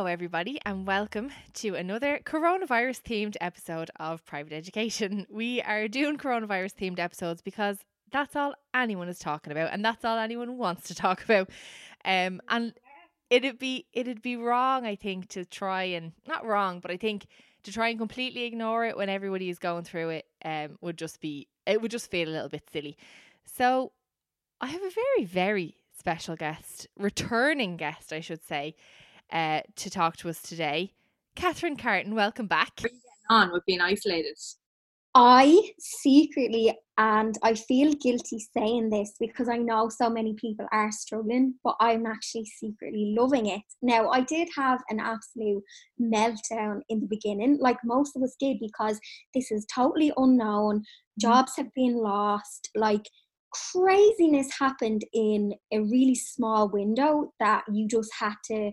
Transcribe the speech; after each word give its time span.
Hello, 0.00 0.10
everybody, 0.10 0.58
and 0.64 0.86
welcome 0.86 1.30
to 1.52 1.74
another 1.74 2.20
coronavirus 2.24 3.02
themed 3.02 3.36
episode 3.38 3.90
of 4.00 4.24
Private 4.24 4.54
Education. 4.54 5.26
We 5.30 5.60
are 5.60 5.88
doing 5.88 6.16
coronavirus 6.16 6.72
themed 6.76 6.98
episodes 6.98 7.42
because 7.42 7.76
that's 8.10 8.34
all 8.34 8.54
anyone 8.72 9.10
is 9.10 9.18
talking 9.18 9.52
about, 9.52 9.74
and 9.74 9.84
that's 9.84 10.02
all 10.02 10.16
anyone 10.16 10.56
wants 10.56 10.88
to 10.88 10.94
talk 10.94 11.22
about. 11.22 11.50
Um, 12.02 12.40
and 12.48 12.72
it'd 13.28 13.58
be 13.58 13.88
it'd 13.92 14.22
be 14.22 14.38
wrong, 14.38 14.86
I 14.86 14.96
think, 14.96 15.28
to 15.28 15.44
try 15.44 15.82
and 15.82 16.12
not 16.26 16.46
wrong, 16.46 16.80
but 16.80 16.90
I 16.90 16.96
think 16.96 17.26
to 17.64 17.70
try 17.70 17.88
and 17.90 17.98
completely 17.98 18.44
ignore 18.44 18.86
it 18.86 18.96
when 18.96 19.10
everybody 19.10 19.50
is 19.50 19.58
going 19.58 19.84
through 19.84 20.08
it 20.08 20.24
um, 20.42 20.78
would 20.80 20.96
just 20.96 21.20
be 21.20 21.46
it 21.66 21.82
would 21.82 21.90
just 21.90 22.10
feel 22.10 22.26
a 22.26 22.32
little 22.32 22.48
bit 22.48 22.70
silly. 22.72 22.96
So 23.44 23.92
I 24.62 24.68
have 24.68 24.82
a 24.82 24.90
very 24.90 25.26
very 25.26 25.76
special 25.98 26.36
guest, 26.36 26.86
returning 26.96 27.76
guest, 27.76 28.14
I 28.14 28.20
should 28.20 28.42
say 28.42 28.76
uh, 29.32 29.60
to 29.76 29.90
talk 29.90 30.16
to 30.18 30.28
us 30.28 30.40
today. 30.42 30.92
Catherine 31.34 31.76
Carton, 31.76 32.14
welcome 32.14 32.46
back. 32.46 32.80
on 33.30 33.52
with 33.52 33.64
being 33.66 33.80
isolated? 33.80 34.36
I 35.12 35.72
secretly, 35.80 36.72
and 36.96 37.36
I 37.42 37.54
feel 37.54 37.92
guilty 37.94 38.46
saying 38.56 38.90
this 38.90 39.14
because 39.18 39.48
I 39.48 39.56
know 39.56 39.88
so 39.88 40.08
many 40.08 40.34
people 40.34 40.66
are 40.70 40.92
struggling, 40.92 41.54
but 41.64 41.74
I'm 41.80 42.06
actually 42.06 42.44
secretly 42.44 43.12
loving 43.18 43.46
it. 43.46 43.62
Now, 43.82 44.10
I 44.10 44.20
did 44.20 44.48
have 44.56 44.80
an 44.88 45.00
absolute 45.00 45.64
meltdown 46.00 46.82
in 46.88 47.00
the 47.00 47.08
beginning, 47.08 47.58
like 47.60 47.78
most 47.84 48.14
of 48.14 48.22
us 48.22 48.36
did, 48.38 48.58
because 48.60 49.00
this 49.34 49.50
is 49.50 49.66
totally 49.74 50.12
unknown. 50.16 50.84
Jobs 51.20 51.56
have 51.56 51.74
been 51.74 51.96
lost, 51.96 52.70
like 52.76 53.06
craziness 53.52 54.48
happened 54.56 55.04
in 55.12 55.54
a 55.72 55.80
really 55.80 56.14
small 56.14 56.68
window 56.68 57.32
that 57.40 57.64
you 57.72 57.88
just 57.88 58.10
had 58.16 58.34
to 58.44 58.70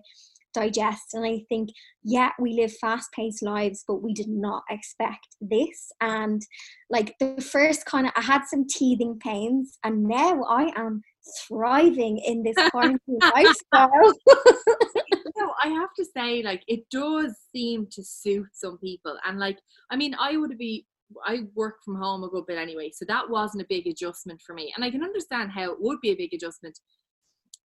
digest. 0.58 1.14
And 1.14 1.26
I 1.26 1.42
think, 1.50 1.70
yeah, 2.04 2.32
we 2.40 2.54
live 2.54 2.74
fast 2.74 3.12
paced 3.14 3.44
lives, 3.44 3.84
but 3.88 4.02
we 4.02 4.14
did 4.14 4.30
not 4.30 4.64
expect 4.70 5.28
this. 5.40 5.92
And 6.02 6.42
like 6.90 7.16
the 7.20 7.42
first 7.42 7.86
kind 7.86 8.08
of, 8.08 8.14
I 8.16 8.22
had 8.22 8.44
some 8.46 8.66
teething 8.68 9.20
pains, 9.20 9.78
and 9.84 10.04
now 10.04 10.44
I 10.44 10.72
am 10.76 11.02
thriving 11.48 12.18
in 12.20 12.44
this 12.44 12.56
quarantine 12.72 13.00
lifestyle. 13.36 14.14
no, 15.38 15.54
I 15.64 15.68
have 15.70 15.94
to 15.98 16.06
say, 16.06 16.42
like, 16.44 16.64
it 16.68 16.82
does 16.92 17.36
seem 17.54 17.88
to 17.92 18.04
suit 18.04 18.48
some 18.54 18.78
people. 18.78 19.18
And, 19.26 19.40
like, 19.40 19.60
I 19.92 19.96
mean, 19.96 20.16
I 20.20 20.38
would 20.38 20.58
be, 20.58 20.86
I 21.26 21.44
work 21.56 21.76
from 21.86 21.96
home 21.96 22.23
a 22.23 22.30
good 22.30 22.46
bit 22.48 22.58
anyway, 22.58 22.92
so 22.94 23.06
that 23.08 23.30
wasn't 23.30 23.64
a 23.64 23.67
big 23.70 23.88
adjustment 23.88 24.42
for 24.46 24.54
me. 24.54 24.73
And 24.76 24.84
I 24.84 24.92
can 24.92 25.04
understand 25.04 25.52
how 25.52 25.72
it 25.72 25.80
would 25.80 26.00
be 26.02 26.12
a 26.12 26.16
big 26.16 26.34
adjustment. 26.34 26.80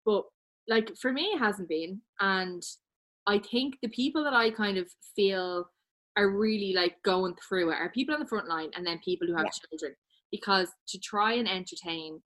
But, 0.05 0.25
like, 0.69 0.91
for 1.01 1.13
me, 1.13 1.23
it 1.35 1.39
hasn't 1.39 1.69
been. 1.69 2.01
And 2.21 2.63
I 3.27 3.39
think 3.39 3.77
the 3.83 3.89
people 3.89 4.25
that 4.25 4.35
I 4.35 4.51
kind 4.51 4.79
of 4.79 4.89
feel 5.15 5.67
are 6.17 6.31
really 6.31 6.75
like 6.75 6.97
going 7.05 7.35
through 7.49 7.71
it 7.71 7.77
are 7.77 7.91
people 7.91 8.15
on 8.15 8.21
the 8.21 8.27
front 8.27 8.49
line 8.49 8.71
and 8.77 8.87
then 8.87 9.01
people 9.05 9.27
who 9.27 9.35
have 9.35 9.47
yeah. 9.47 9.69
children. 9.71 9.97
Because 10.31 10.69
to 10.89 10.99
try 10.99 11.35
and 11.35 11.49
entertain, 11.49 12.21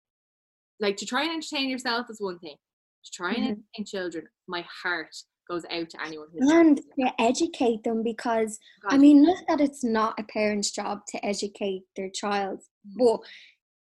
like 0.80 0.98
to 0.98 1.06
try 1.06 1.24
and 1.24 1.32
entertain 1.32 1.70
yourself 1.70 2.08
is 2.10 2.20
one 2.20 2.40
thing. 2.40 2.58
To 3.06 3.12
try 3.14 3.32
and 3.32 3.44
mm-hmm. 3.44 3.52
entertain 3.78 3.86
children, 3.86 4.26
my 4.48 4.66
heart 4.84 5.10
goes 5.50 5.64
out 5.72 5.90
to 5.90 6.02
anyone 6.06 6.28
who's 6.32 6.50
and 6.50 6.78
to 7.00 7.22
educate 7.22 7.84
them 7.84 8.02
because 8.04 8.60
God. 8.82 8.94
I 8.94 8.98
mean 8.98 9.24
not 9.24 9.44
that 9.50 9.60
it's 9.60 9.84
not 9.84 10.18
a 10.18 10.24
parent's 10.24 10.72
job 10.72 11.00
to 11.10 11.26
educate 11.26 11.84
their 11.96 12.10
child, 12.10 12.60
mm-hmm. 12.60 13.06
but 13.06 13.20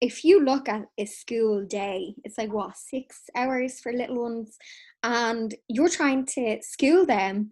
if 0.01 0.25
you 0.25 0.43
look 0.43 0.67
at 0.67 0.87
a 0.97 1.05
school 1.05 1.63
day, 1.63 2.15
it's 2.23 2.37
like 2.37 2.51
what 2.51 2.75
six 2.75 3.21
hours 3.35 3.79
for 3.79 3.93
little 3.93 4.23
ones, 4.23 4.57
and 5.03 5.53
you're 5.67 5.89
trying 5.89 6.25
to 6.25 6.59
school 6.61 7.05
them, 7.05 7.51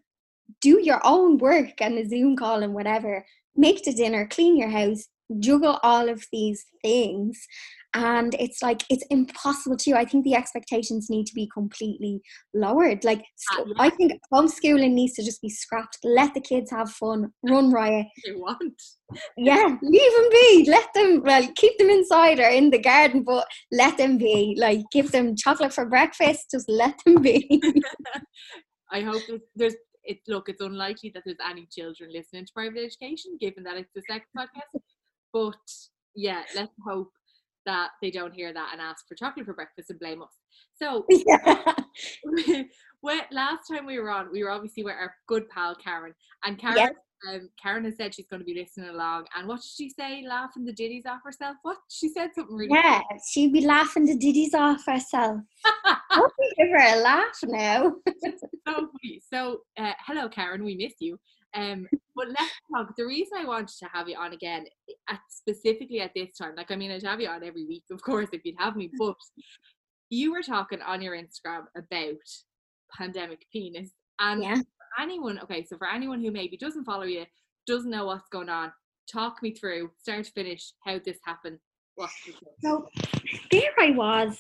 do 0.61 0.81
your 0.81 0.99
own 1.03 1.37
work 1.37 1.79
and 1.79 1.97
a 1.97 2.09
Zoom 2.09 2.35
call 2.35 2.63
and 2.63 2.73
whatever, 2.73 3.23
make 3.55 3.83
the 3.83 3.93
dinner, 3.93 4.27
clean 4.27 4.57
your 4.57 4.69
house, 4.69 5.07
juggle 5.40 5.79
all 5.84 6.09
of 6.09 6.23
these 6.31 6.66
things 6.81 7.40
and 7.95 8.35
it's 8.40 8.62
like 8.62 8.84
it's 8.90 9.03
impossible 9.09 9.75
to 9.75 9.94
i 9.94 10.06
think 10.06 10.23
the 10.23 10.35
expectations 10.35 11.09
need 11.09 11.25
to 11.25 11.34
be 11.34 11.50
completely 11.53 12.22
lowered. 12.53 13.03
Like 13.03 13.19
uh, 13.53 13.63
yeah. 13.66 13.73
i 13.79 13.90
think 13.90 14.13
homeschooling 14.31 14.94
needs 14.94 15.13
to 15.13 15.23
just 15.23 15.41
be 15.41 15.50
scrapped. 15.50 15.97
Let 16.03 16.34
the 16.34 16.41
kids 16.41 16.72
have 16.72 16.91
fun. 16.91 17.31
Run 17.44 17.72
riot. 17.72 18.07
They 18.25 18.34
want. 18.34 18.81
Yeah 19.38 19.78
leave 19.81 20.12
them 20.17 20.29
be. 20.31 20.66
Let 20.67 20.88
them 20.94 21.22
well 21.23 21.47
keep 21.56 21.78
them 21.78 21.90
inside 21.90 22.40
or 22.40 22.50
in 22.50 22.69
the 22.69 22.79
garden 22.79 23.23
but 23.23 23.47
let 23.72 23.97
them 23.97 24.17
be. 24.17 24.56
Like 24.59 24.81
give 24.91 25.11
them 25.11 25.35
chocolate 25.35 25.73
for 25.73 25.85
breakfast. 25.85 26.51
Just 26.51 26.69
let 26.69 27.00
them 27.06 27.22
be. 27.22 27.61
I 28.91 29.01
hope 29.01 29.22
there's 29.56 29.75
it 30.03 30.19
look 30.28 30.50
it's 30.50 30.61
unlikely 30.61 31.11
that 31.13 31.23
there's 31.25 31.38
any 31.47 31.67
children 31.72 32.11
listening 32.11 32.46
to 32.46 32.51
private 32.53 32.84
education 32.84 33.38
given 33.40 33.63
that 33.63 33.78
it's 33.78 33.91
the 33.94 34.01
second 34.07 34.28
podcast 34.38 34.81
but 35.34 35.56
yeah 36.16 36.44
let's 36.56 36.73
hope 36.85 37.12
that 37.66 37.91
they 38.01 38.09
don't 38.09 38.34
hear 38.34 38.53
that 38.53 38.69
and 38.72 38.81
ask 38.81 39.07
for 39.07 39.16
chocolate 39.16 39.45
for 39.45 39.53
breakfast 39.53 39.91
and 39.91 40.00
blame 40.00 40.22
us. 40.22 40.34
So, 40.81 41.06
yeah. 41.09 42.63
last 43.31 43.67
time 43.72 43.85
we 43.85 44.00
were 44.00 44.09
on, 44.09 44.31
we 44.31 44.44
were 44.44 44.50
obviously 44.50 44.84
with 44.84 44.95
our 44.95 45.13
good 45.28 45.47
pal 45.50 45.75
Karen, 45.75 46.13
and 46.44 46.57
Karen. 46.57 46.78
Yes. 46.78 46.94
Um, 47.29 47.50
Karen 47.62 47.84
has 47.84 47.97
said 47.97 48.16
she's 48.16 48.28
going 48.28 48.40
to 48.40 48.45
be 48.45 48.56
listening 48.56 48.90
along, 48.90 49.25
and 49.35 49.45
what 49.45 49.57
did 49.57 49.69
she 49.75 49.90
say? 49.90 50.23
Laughing 50.25 50.63
the 50.63 50.72
ditties 50.72 51.03
off 51.06 51.19
herself. 51.23 51.57
What 51.63 51.78
she 51.90 52.07
said 52.07 52.29
something 52.34 52.56
really. 52.56 52.69
Yeah, 52.72 53.01
funny. 53.09 53.22
she'd 53.29 53.51
be 53.51 53.66
laughing 53.66 54.06
the 54.06 54.16
ditties 54.16 54.53
off 54.53 54.85
herself. 54.85 55.41
I'll 56.11 56.31
give 56.57 56.69
her 56.69 56.97
a 56.97 57.01
laugh 57.01 57.38
now. 57.44 57.94
so. 58.66 58.90
So, 59.31 59.57
uh, 59.78 59.91
hello, 60.07 60.29
Karen. 60.29 60.63
We 60.63 60.75
miss 60.75 60.94
you. 61.00 61.19
Um, 61.53 61.88
but 62.19 62.28
let's 62.28 62.52
talk. 62.74 62.96
The 62.97 63.06
reason 63.06 63.38
I 63.38 63.46
wanted 63.46 63.69
to 63.80 63.90
have 63.94 64.09
you 64.09 64.18
on 64.18 64.34
again, 64.34 64.66
at, 65.09 65.22
specifically 65.30 66.02
at 66.02 66.12
this 66.13 66.35
time, 66.38 66.53
like 66.57 66.69
I 66.69 66.75
mean, 66.75 66.91
I'd 66.91 67.03
have 67.03 67.22
you 67.22 67.30
on 67.30 67.46
every 67.46 67.66
week, 67.66 67.84
of 67.91 68.02
course, 68.02 68.28
if 68.34 68.41
you'd 68.44 68.59
have 68.59 68.75
me. 68.75 68.91
But 69.00 69.16
you 70.09 70.34
were 70.34 70.41
talking 70.41 70.81
on 70.81 71.02
your 71.02 71.16
Instagram 71.16 71.66
about 71.78 72.18
pandemic 72.97 73.46
penis, 73.53 73.91
and 74.19 74.44
yeah. 74.44 74.58
anyone, 75.00 75.40
okay, 75.44 75.63
so 75.63 75.78
for 75.78 75.88
anyone 75.88 76.22
who 76.22 76.31
maybe 76.31 76.58
doesn't 76.58 76.84
follow 76.84 77.03
you, 77.03 77.25
doesn't 77.66 77.91
know 77.91 78.08
what's 78.08 78.28
going 78.29 78.50
on, 78.50 78.74
talk 79.09 79.41
me 79.41 79.52
through, 79.52 79.91
start 79.97 80.25
to 80.25 80.31
finish, 80.31 80.74
how 80.85 81.00
this 81.06 81.19
happened. 81.25 81.59
So 82.62 82.88
there 83.52 83.72
I 83.79 83.91
was, 83.91 84.38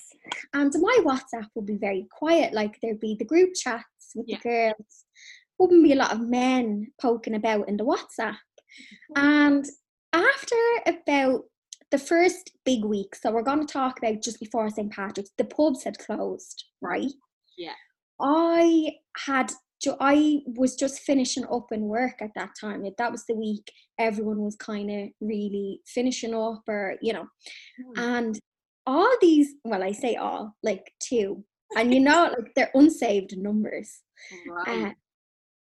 and 0.53 0.73
my 0.79 0.97
WhatsApp 1.01 1.47
would 1.55 1.65
be 1.65 1.77
very 1.77 2.07
quiet. 2.11 2.53
Like 2.53 2.77
there'd 2.81 2.99
be 2.99 3.15
the 3.17 3.25
group 3.25 3.51
chats 3.53 3.85
with 4.15 4.25
yeah. 4.27 4.37
the 4.43 4.49
girls, 4.49 5.05
wouldn't 5.59 5.83
be 5.83 5.93
a 5.93 5.97
lot 5.97 6.13
of 6.13 6.21
men 6.21 6.87
poking 7.01 7.35
about 7.35 7.67
in 7.67 7.77
the 7.77 7.85
WhatsApp. 7.85 8.37
And 9.15 9.65
after 10.13 10.55
about 10.87 11.43
the 11.91 11.97
first 11.97 12.51
big 12.65 12.85
week, 12.85 13.15
so 13.15 13.31
we're 13.31 13.43
going 13.43 13.65
to 13.65 13.71
talk 13.71 13.97
about 13.97 14.23
just 14.23 14.39
before 14.39 14.69
St. 14.69 14.91
Patrick's, 14.91 15.31
the 15.37 15.45
pubs 15.45 15.83
had 15.83 15.97
closed, 15.99 16.65
right? 16.81 17.11
Yeah. 17.57 17.73
I 18.21 18.91
had 19.25 19.51
I 19.99 20.41
was 20.45 20.75
just 20.75 21.01
finishing 21.01 21.45
up 21.45 21.71
in 21.71 21.83
work 21.83 22.21
at 22.21 22.31
that 22.35 22.51
time. 22.59 22.83
That 22.97 23.11
was 23.11 23.25
the 23.25 23.35
week 23.35 23.71
everyone 23.97 24.41
was 24.41 24.55
kind 24.55 24.91
of 24.91 25.09
really 25.21 25.81
finishing 25.87 26.33
up, 26.33 26.63
or 26.67 26.95
you 27.01 27.13
know, 27.13 27.27
mm. 27.79 27.97
and 27.97 28.39
all 28.85 29.09
these. 29.21 29.53
Well, 29.63 29.83
I 29.83 29.93
say 29.93 30.15
all 30.15 30.55
like 30.63 30.91
two, 31.01 31.43
and 31.77 31.93
you 31.93 32.01
know, 32.01 32.33
like 32.37 32.53
they're 32.55 32.71
unsaved 32.73 33.37
numbers. 33.37 34.01
Right. 34.49 34.87
Uh, 34.87 34.91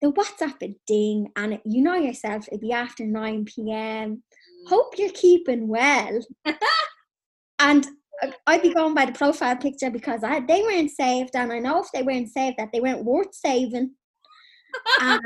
the 0.01 0.12
WhatsApp 0.12 0.62
a 0.63 0.75
ding, 0.88 1.31
and 1.36 1.53
it, 1.53 1.62
you 1.65 1.83
know 1.83 1.95
yourself, 1.95 2.48
it'd 2.48 2.62
be 2.62 2.71
after 2.71 3.06
9 3.06 3.45
p.m. 3.45 4.24
Hope 4.68 4.98
you're 4.98 5.12
keeping 5.12 5.68
well. 5.68 6.19
and 7.59 7.88
I'd 8.48 8.62
be 8.62 8.74
going 8.74 8.94
by 8.94 9.06
the 9.06 9.12
profile 9.12 9.56
picture 9.56 9.89
because 9.89 10.24
I 10.24 10.39
they 10.42 10.62
weren't 10.62 10.92
saved, 10.92 11.36
and 11.36 11.51
I 11.51 11.59
know 11.59 11.81
if 11.81 11.92
they 11.94 12.03
weren't 12.03 12.30
saved 12.30 12.57
that 12.57 12.69
they 12.74 12.81
weren't 12.81 13.06
worth 13.06 13.33
saving. 13.33 13.92
And 15.01 15.21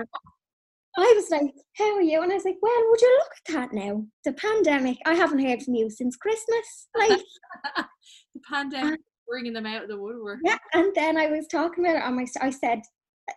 I 0.98 1.14
was 1.16 1.30
like, 1.30 1.54
"How 1.78 1.96
are 1.96 2.02
you?" 2.02 2.22
And 2.22 2.32
I 2.32 2.36
was 2.36 2.46
like, 2.46 2.58
"Well, 2.62 2.84
would 2.90 3.02
you 3.02 3.20
look 3.20 3.32
at 3.48 3.54
that 3.54 3.74
now? 3.74 4.06
The 4.24 4.34
pandemic. 4.34 4.98
I 5.06 5.14
haven't 5.14 5.46
heard 5.46 5.62
from 5.62 5.76
you 5.76 5.90
since 5.90 6.16
Christmas. 6.16 6.88
Like, 6.98 7.22
the 8.34 8.42
pandemic 8.50 9.02
bringing 9.28 9.54
them 9.54 9.66
out 9.66 9.84
of 9.84 9.90
the 9.90 10.00
woodwork. 10.00 10.40
yeah." 10.44 10.58
And 10.74 10.96
then 10.96 11.18
I 11.18 11.28
was 11.28 11.48
talking 11.48 11.86
about 11.86 11.98
it 11.98 12.04
on 12.04 12.16
my. 12.16 12.26
I 12.42 12.50
said, 12.50 12.80
uh, 12.80 12.82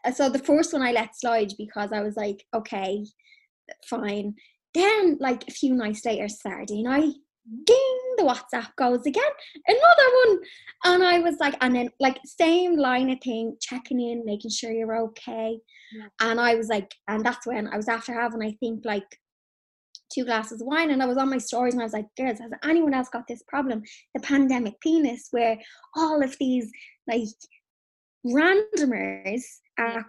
Uh, 0.04 0.12
so 0.12 0.28
the 0.28 0.38
first 0.38 0.72
one 0.72 0.82
I 0.82 0.92
let 0.92 1.18
slide 1.18 1.52
because 1.58 1.92
I 1.92 2.02
was 2.02 2.16
like, 2.16 2.44
"Okay, 2.54 3.04
fine." 3.88 4.34
Then, 4.74 5.16
like 5.20 5.44
a 5.48 5.52
few 5.52 5.74
nights 5.74 6.04
later, 6.04 6.28
Saturday 6.28 6.82
night, 6.82 7.14
ding, 7.64 7.98
the 8.16 8.24
WhatsApp 8.24 8.74
goes 8.76 9.06
again, 9.06 9.22
another 9.66 10.08
one. 10.26 10.38
And 10.84 11.02
I 11.02 11.18
was 11.20 11.36
like, 11.40 11.56
and 11.60 11.74
then 11.74 11.90
like 11.98 12.18
same 12.24 12.76
line 12.76 13.10
of 13.10 13.20
thing, 13.20 13.56
checking 13.60 14.00
in, 14.00 14.24
making 14.24 14.50
sure 14.50 14.72
you're 14.72 15.00
okay. 15.02 15.58
Yeah. 15.92 16.08
And 16.20 16.40
I 16.40 16.54
was 16.54 16.68
like, 16.68 16.94
and 17.08 17.24
that's 17.24 17.46
when 17.46 17.68
I 17.68 17.76
was 17.76 17.88
after 17.88 18.12
having, 18.12 18.42
I 18.42 18.52
think, 18.60 18.84
like 18.84 19.06
two 20.12 20.24
glasses 20.24 20.60
of 20.60 20.66
wine, 20.66 20.90
and 20.90 21.02
I 21.02 21.06
was 21.06 21.18
on 21.18 21.30
my 21.30 21.38
stories, 21.38 21.74
and 21.74 21.82
I 21.82 21.86
was 21.86 21.92
like, 21.92 22.06
girls, 22.16 22.38
has 22.38 22.50
anyone 22.64 22.94
else 22.94 23.08
got 23.08 23.26
this 23.26 23.42
problem? 23.48 23.82
The 24.14 24.20
pandemic 24.20 24.80
penis, 24.80 25.28
where 25.30 25.58
all 25.96 26.22
of 26.22 26.36
these 26.38 26.70
like 27.06 27.28
randomers 28.26 29.42
are 29.78 30.04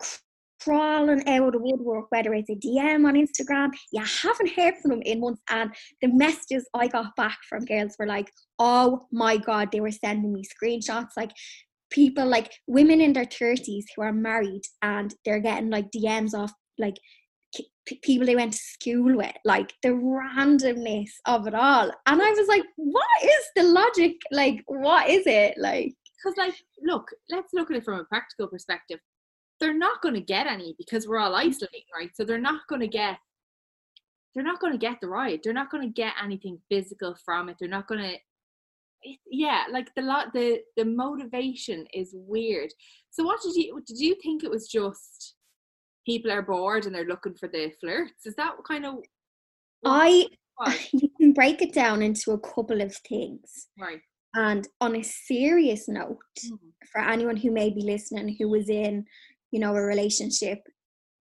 crawling 0.62 1.27
out 1.27 1.48
of 1.48 1.54
the 1.54 1.60
woodwork, 1.60 2.06
whether 2.10 2.33
it's 2.33 2.50
a 2.50 2.56
DM 2.56 3.07
on 3.07 3.16
Instagram, 3.16 3.69
you 3.92 4.04
haven't 4.04 4.51
heard 4.51 4.75
from 4.81 4.92
them 4.92 5.01
in 5.04 5.21
months. 5.21 5.42
And 5.50 5.74
the 6.01 6.10
messages 6.10 6.68
I 6.74 6.88
got 6.88 7.16
back 7.16 7.38
from 7.48 7.66
girls 7.66 7.95
were 7.98 8.06
like, 8.06 8.31
oh 8.57 9.07
my 9.12 9.38
God, 9.38 9.71
they 9.71 9.80
were 9.80 9.92
sending 9.92 10.33
me 10.33 10.44
screenshots. 10.44 11.12
Like 11.16 11.31
people, 11.89 12.27
like 12.27 12.51
women 12.68 13.01
in 13.01 13.13
their 13.13 13.25
30s 13.25 13.86
who 13.95 14.01
are 14.01 14.13
married 14.13 14.63
and 14.81 15.13
they're 15.25 15.39
getting 15.39 15.69
like 15.69 15.92
DMs 15.92 16.33
off 16.33 16.51
like 16.77 16.95
p- 17.89 18.00
people 18.04 18.25
they 18.25 18.36
went 18.36 18.54
to 18.54 18.60
school 18.60 19.18
with, 19.18 19.33
like 19.45 19.74
the 19.83 19.89
randomness 19.89 21.10
of 21.25 21.48
it 21.48 21.54
all. 21.54 21.92
And 22.06 22.22
I 22.22 22.31
was 22.31 22.48
like, 22.48 22.63
what 22.75 23.24
is 23.24 23.45
the 23.56 23.63
logic? 23.63 24.15
Like, 24.31 24.63
what 24.68 25.10
is 25.10 25.25
it? 25.25 25.56
Like, 25.57 25.94
Because, 26.18 26.38
like, 26.38 26.56
look, 26.83 27.10
let's 27.30 27.54
look 27.54 27.72
at 27.72 27.77
it 27.77 27.86
from 27.86 28.00
a 28.00 28.06
practical 28.06 28.48
perspective. 28.48 29.00
They're 29.60 29.78
not 29.78 30.02
going 30.02 30.16
to 30.16 30.22
get 30.22 30.48
any 30.48 30.76
because 30.78 31.08
we're 31.08 31.20
all 31.20 31.36
isolating, 31.36 31.84
right? 31.96 32.12
So 32.16 32.24
they're 32.24 32.40
not 32.40 32.62
going 32.68 32.82
to 32.82 32.88
get. 32.88 33.18
They're 34.34 34.44
not 34.44 34.60
going 34.60 34.74
to 34.74 34.80
get 34.80 34.98
the 35.02 35.08
ride. 35.08 35.40
They're 35.44 35.54
not 35.54 35.72
going 35.72 35.84
to 35.88 35.94
get 35.94 36.14
anything 36.24 36.60
physical 36.70 37.16
from 37.26 37.50
it. 37.50 37.58
They're 37.60 37.68
not 37.70 37.88
going 37.88 38.02
to. 38.02 38.14
It, 39.02 39.18
yeah, 39.30 39.64
like 39.72 39.94
the 39.96 40.02
lot, 40.02 40.34
the 40.34 40.60
the 40.78 40.86
motivation 40.86 41.86
is 41.94 42.12
weird. 42.14 42.70
So, 43.12 43.24
what 43.24 43.42
did 43.42 43.56
you 43.56 43.82
did 43.86 43.98
you 44.00 44.16
think 44.22 44.44
it 44.44 44.52
was 44.52 44.68
just 44.68 45.36
people 46.06 46.32
are 46.32 46.42
bored 46.42 46.86
and 46.86 46.94
they're 46.94 47.06
looking 47.06 47.36
for 47.36 47.48
the 47.48 47.72
flirts? 47.80 48.26
Is 48.26 48.36
that 48.36 48.54
kind 48.68 48.86
of 48.86 48.96
I, 49.86 50.28
you 50.94 51.10
can 51.20 51.34
break 51.34 51.62
it 51.62 51.74
down 51.74 52.02
into 52.02 52.32
a 52.32 52.40
couple 52.40 52.82
of 52.82 52.96
things. 53.08 53.68
right? 53.80 54.02
And 54.36 54.68
on 54.80 54.96
a 54.96 55.02
serious 55.04 55.88
note, 55.88 56.20
Mhm. 56.46 56.60
for 56.92 57.02
anyone 57.02 57.38
who 57.38 57.52
may 57.52 57.70
be 57.72 57.82
listening 57.82 58.36
who 58.38 58.50
was 58.50 58.70
in, 58.70 59.06
you 59.51 59.60
know, 59.60 59.75
a 59.75 59.81
relationship, 59.81 60.60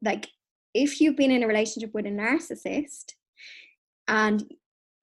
like 0.03 0.29
if 0.75 1.01
you've 1.01 1.17
been 1.17 1.31
in 1.31 1.43
a 1.43 1.49
relationship 1.49 1.91
with 1.95 2.07
a 2.07 2.11
narcissist, 2.11 3.13
and 4.07 4.45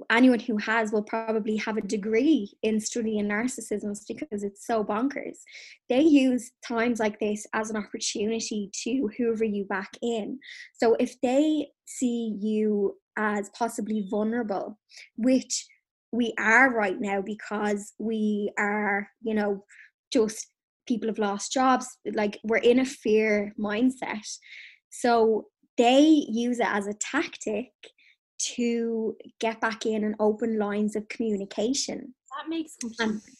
anyone 0.09 0.39
who 0.39 0.57
has 0.57 0.91
will 0.91 1.03
probably 1.03 1.55
have 1.57 1.77
a 1.77 1.81
degree 1.81 2.51
in 2.63 2.79
studying 2.79 3.27
narcissism 3.27 3.95
because 4.07 4.43
it's 4.43 4.65
so 4.65 4.83
bonkers. 4.83 5.37
They 5.89 6.01
use 6.01 6.51
times 6.67 6.99
like 6.99 7.19
this 7.19 7.45
as 7.53 7.69
an 7.69 7.77
opportunity 7.77 8.69
to 8.83 9.09
hoover 9.17 9.45
you 9.45 9.65
back 9.65 9.91
in. 10.01 10.39
So 10.73 10.95
if 10.99 11.19
they 11.21 11.67
see 11.85 12.37
you 12.39 12.97
as 13.17 13.49
possibly 13.49 14.07
vulnerable, 14.09 14.77
which 15.15 15.65
we 16.11 16.33
are 16.37 16.73
right 16.73 16.99
now 16.99 17.21
because 17.21 17.93
we 17.97 18.51
are, 18.57 19.07
you 19.21 19.33
know, 19.33 19.63
just 20.11 20.47
people 20.87 21.07
have 21.09 21.19
lost 21.19 21.51
jobs, 21.51 21.87
like 22.13 22.39
we're 22.43 22.57
in 22.57 22.79
a 22.79 22.85
fear 22.85 23.53
mindset. 23.59 24.25
So 24.89 25.45
they 25.77 26.25
use 26.29 26.59
it 26.59 26.67
as 26.67 26.87
a 26.87 26.93
tactic 26.93 27.71
to 28.37 29.15
get 29.39 29.61
back 29.61 29.85
in 29.85 30.03
and 30.03 30.15
open 30.19 30.57
lines 30.59 30.95
of 30.95 31.07
communication. 31.07 32.13
That 32.37 32.49
makes 32.49 32.75
complete 32.75 33.07
And- 33.07 33.21
sense. 33.21 33.35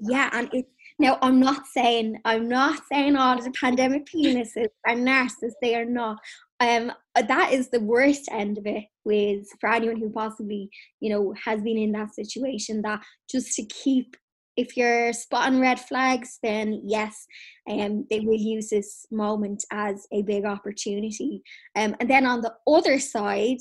Yeah, 0.00 0.30
and 0.32 0.48
it 0.52 0.66
now 0.98 1.18
I'm 1.22 1.40
not 1.40 1.66
saying 1.66 2.20
I'm 2.24 2.48
not 2.48 2.82
saying 2.92 3.16
all 3.16 3.38
of 3.38 3.44
the 3.44 3.50
pandemic 3.52 4.06
penises 4.06 4.68
are 4.86 4.94
narcissists. 4.94 5.52
They 5.62 5.74
are 5.76 5.84
not. 5.84 6.18
Um, 6.60 6.92
that 7.16 7.52
is 7.52 7.68
the 7.68 7.80
worst 7.80 8.28
end 8.30 8.58
of 8.58 8.66
it. 8.66 8.84
With 9.04 9.46
for 9.60 9.70
anyone 9.70 9.98
who 9.98 10.10
possibly 10.10 10.70
you 11.00 11.10
know 11.10 11.34
has 11.44 11.62
been 11.62 11.78
in 11.78 11.92
that 11.92 12.14
situation, 12.14 12.82
that 12.82 13.02
just 13.30 13.54
to 13.56 13.64
keep. 13.66 14.16
If 14.56 14.76
you're 14.76 15.12
spotting 15.12 15.60
red 15.60 15.80
flags, 15.80 16.38
then 16.42 16.82
yes, 16.84 17.26
um, 17.68 18.06
they 18.10 18.20
will 18.20 18.38
use 18.38 18.70
this 18.70 19.06
moment 19.10 19.64
as 19.72 20.06
a 20.12 20.22
big 20.22 20.44
opportunity. 20.44 21.42
Um, 21.76 21.96
and 22.00 22.08
then 22.08 22.26
on 22.26 22.40
the 22.40 22.54
other 22.66 22.98
side, 22.98 23.58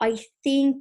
I 0.00 0.18
think 0.44 0.76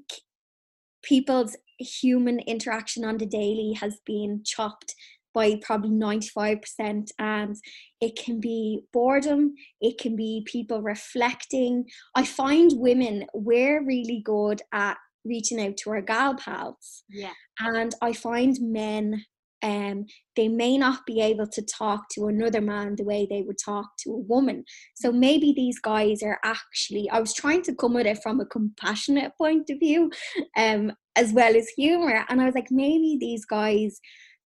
people's 1.04 1.56
human 1.80 2.40
interaction 2.40 3.06
on 3.06 3.18
the 3.18 3.25
daily 3.25 3.74
has 3.74 4.00
been 4.06 4.42
chopped 4.46 4.94
by 5.34 5.60
probably 5.62 5.92
95% 5.92 7.12
and 7.19 7.56
it 8.02 8.18
can 8.18 8.40
be 8.40 8.81
boredom 8.92 9.54
it 9.80 9.98
can 10.00 10.16
be 10.16 10.44
people 10.45 10.81
reflecting 10.81 11.86
i 12.16 12.25
find 12.25 12.72
women 12.75 13.25
we're 13.34 13.86
really 13.86 14.22
good 14.25 14.62
at 14.74 14.98
reaching 15.25 15.62
out 15.62 15.78
to 15.78 15.92
our 15.92 16.02
gal 16.02 16.36
pals 16.36 17.04
Yeah. 17.10 17.34
and 17.60 17.94
i 18.02 18.12
find 18.12 18.57
men 18.60 19.24
um 19.61 20.06
they 20.35 20.47
may 20.47 20.77
not 20.77 21.06
be 21.06 21.21
able 21.21 21.47
to 21.47 21.61
talk 21.61 22.07
to 22.09 22.27
another 22.27 22.61
man 22.61 22.95
the 22.95 23.03
way 23.03 23.27
they 23.29 23.41
would 23.41 23.57
talk 23.63 23.89
to 24.00 24.11
a 24.11 24.17
woman. 24.17 24.63
So 24.95 25.11
maybe 25.11 25.53
these 25.53 25.79
guys 25.79 26.23
are 26.23 26.39
actually 26.44 27.09
i 27.09 27.19
was 27.19 27.33
trying 27.33 27.61
to 27.63 27.75
come 27.75 27.97
at 27.97 28.06
it 28.06 28.21
from 28.23 28.39
a 28.39 28.45
compassionate 28.45 29.31
point 29.38 29.69
of 29.69 29.79
view 29.79 30.11
um 30.57 30.91
as 31.15 31.33
well 31.33 31.56
as 31.56 31.67
humor 31.69 32.25
and 32.29 32.41
i 32.41 32.45
was 32.45 32.56
like 32.56 32.71
maybe 32.71 33.17
these 33.19 33.45
guys 33.45 34.00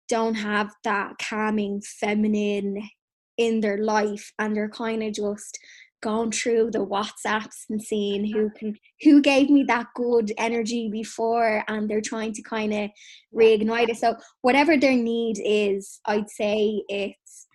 don't 0.08 0.34
have 0.34 0.70
that 0.84 1.12
calming 1.18 1.80
feminine 2.00 2.82
in 3.38 3.60
their 3.60 3.78
life 3.78 4.32
and 4.38 4.54
they're 4.54 4.68
kind 4.68 5.02
of 5.02 5.12
just 5.12 5.58
going 6.02 6.30
through 6.32 6.70
the 6.70 6.84
whatsapps 6.84 7.64
and 7.70 7.80
seeing 7.82 8.24
who 8.24 8.50
can 8.58 8.76
who 9.02 9.22
gave 9.22 9.48
me 9.48 9.62
that 9.62 9.86
good 9.94 10.32
energy 10.36 10.88
before 10.90 11.64
and 11.68 11.88
they're 11.88 12.00
trying 12.00 12.32
to 12.32 12.42
kind 12.42 12.72
of 12.74 12.90
reignite 13.34 13.88
it 13.88 13.96
so 13.96 14.14
whatever 14.42 14.76
their 14.76 14.96
need 14.96 15.36
is 15.44 16.00
i'd 16.06 16.28
say 16.28 16.82
it's 16.88 17.46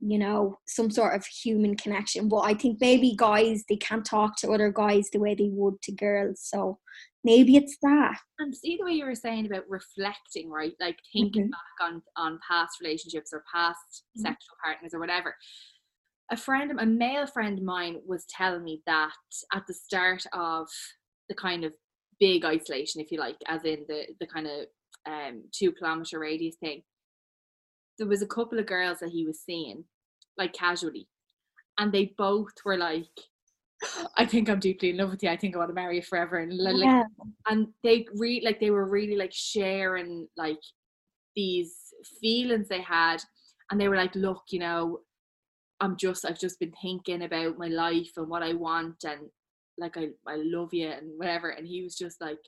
you 0.00 0.18
know 0.18 0.58
some 0.66 0.90
sort 0.90 1.14
of 1.14 1.24
human 1.26 1.74
connection 1.76 2.28
but 2.28 2.40
i 2.40 2.52
think 2.54 2.78
maybe 2.80 3.14
guys 3.16 3.64
they 3.68 3.76
can't 3.76 4.04
talk 4.04 4.36
to 4.36 4.50
other 4.52 4.70
guys 4.70 5.08
the 5.12 5.18
way 5.18 5.34
they 5.34 5.48
would 5.50 5.80
to 5.82 5.92
girls 5.92 6.40
so 6.42 6.78
maybe 7.24 7.56
it's 7.56 7.78
that 7.82 8.18
And 8.38 8.54
see 8.54 8.76
the 8.76 8.84
way 8.84 8.92
you 8.92 9.06
were 9.06 9.14
saying 9.14 9.46
about 9.46 9.62
reflecting, 9.68 10.50
right? 10.50 10.74
Like 10.80 10.98
thinking 11.12 11.46
Mhm. 11.46 11.50
back 11.50 11.76
on 11.88 12.02
on 12.16 12.38
past 12.46 12.80
relationships 12.82 13.30
or 13.32 13.44
past 13.50 14.04
Mhm. 14.18 14.22
sexual 14.22 14.56
partners 14.62 14.92
or 14.92 14.98
whatever. 15.00 15.34
A 16.30 16.36
friend, 16.36 16.72
a 16.80 16.86
male 16.86 17.26
friend 17.26 17.58
of 17.58 17.64
mine, 17.64 18.00
was 18.06 18.24
telling 18.26 18.64
me 18.64 18.82
that 18.86 19.12
at 19.52 19.66
the 19.66 19.74
start 19.74 20.24
of 20.32 20.68
the 21.28 21.34
kind 21.34 21.64
of 21.64 21.74
big 22.18 22.44
isolation, 22.44 23.00
if 23.00 23.12
you 23.12 23.18
like, 23.18 23.36
as 23.46 23.64
in 23.64 23.84
the 23.88 24.06
the 24.20 24.26
kind 24.26 24.46
of 24.46 24.66
um 25.06 25.42
two 25.52 25.72
kilometer 25.72 26.18
radius 26.18 26.56
thing, 26.56 26.82
there 27.98 28.08
was 28.08 28.22
a 28.22 28.26
couple 28.26 28.58
of 28.58 28.66
girls 28.66 28.98
that 29.00 29.10
he 29.10 29.26
was 29.26 29.40
seeing, 29.40 29.84
like 30.38 30.52
casually, 30.54 31.08
and 31.78 31.92
they 31.92 32.14
both 32.16 32.52
were 32.64 32.78
like. 32.78 33.06
I 34.16 34.24
think 34.24 34.48
I'm 34.48 34.60
deeply 34.60 34.90
in 34.90 34.96
love 34.96 35.10
with 35.10 35.22
you. 35.22 35.28
I 35.28 35.36
think 35.36 35.54
I 35.54 35.58
want 35.58 35.70
to 35.70 35.74
marry 35.74 35.96
you 35.96 36.02
forever. 36.02 36.38
And 36.38 36.56
like 36.56 36.76
yeah. 36.76 37.02
and 37.48 37.66
they 37.82 38.06
re 38.14 38.40
like 38.42 38.60
they 38.60 38.70
were 38.70 38.88
really 38.88 39.16
like 39.16 39.32
sharing 39.32 40.28
like 40.36 40.60
these 41.34 41.74
feelings 42.20 42.68
they 42.68 42.80
had 42.80 43.22
and 43.70 43.80
they 43.80 43.88
were 43.88 43.96
like 43.96 44.14
look 44.14 44.42
you 44.50 44.58
know 44.58 45.00
i'm 45.84 45.96
just 45.96 46.24
i've 46.24 46.38
just 46.38 46.58
been 46.58 46.72
thinking 46.80 47.22
about 47.22 47.58
my 47.58 47.68
life 47.68 48.10
and 48.16 48.28
what 48.28 48.42
i 48.42 48.52
want 48.52 49.04
and 49.04 49.20
like 49.78 49.96
i 49.96 50.08
i 50.26 50.36
love 50.36 50.72
you 50.72 50.88
and 50.88 51.10
whatever 51.16 51.50
and 51.50 51.66
he 51.66 51.82
was 51.82 51.96
just 51.96 52.20
like 52.20 52.38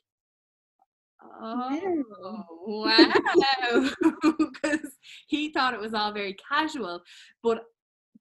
oh 1.40 2.44
wow. 2.66 3.90
Because 4.38 4.96
he 5.26 5.52
thought 5.52 5.74
it 5.74 5.80
was 5.80 5.94
all 5.94 6.12
very 6.12 6.36
casual 6.48 7.02
but 7.42 7.64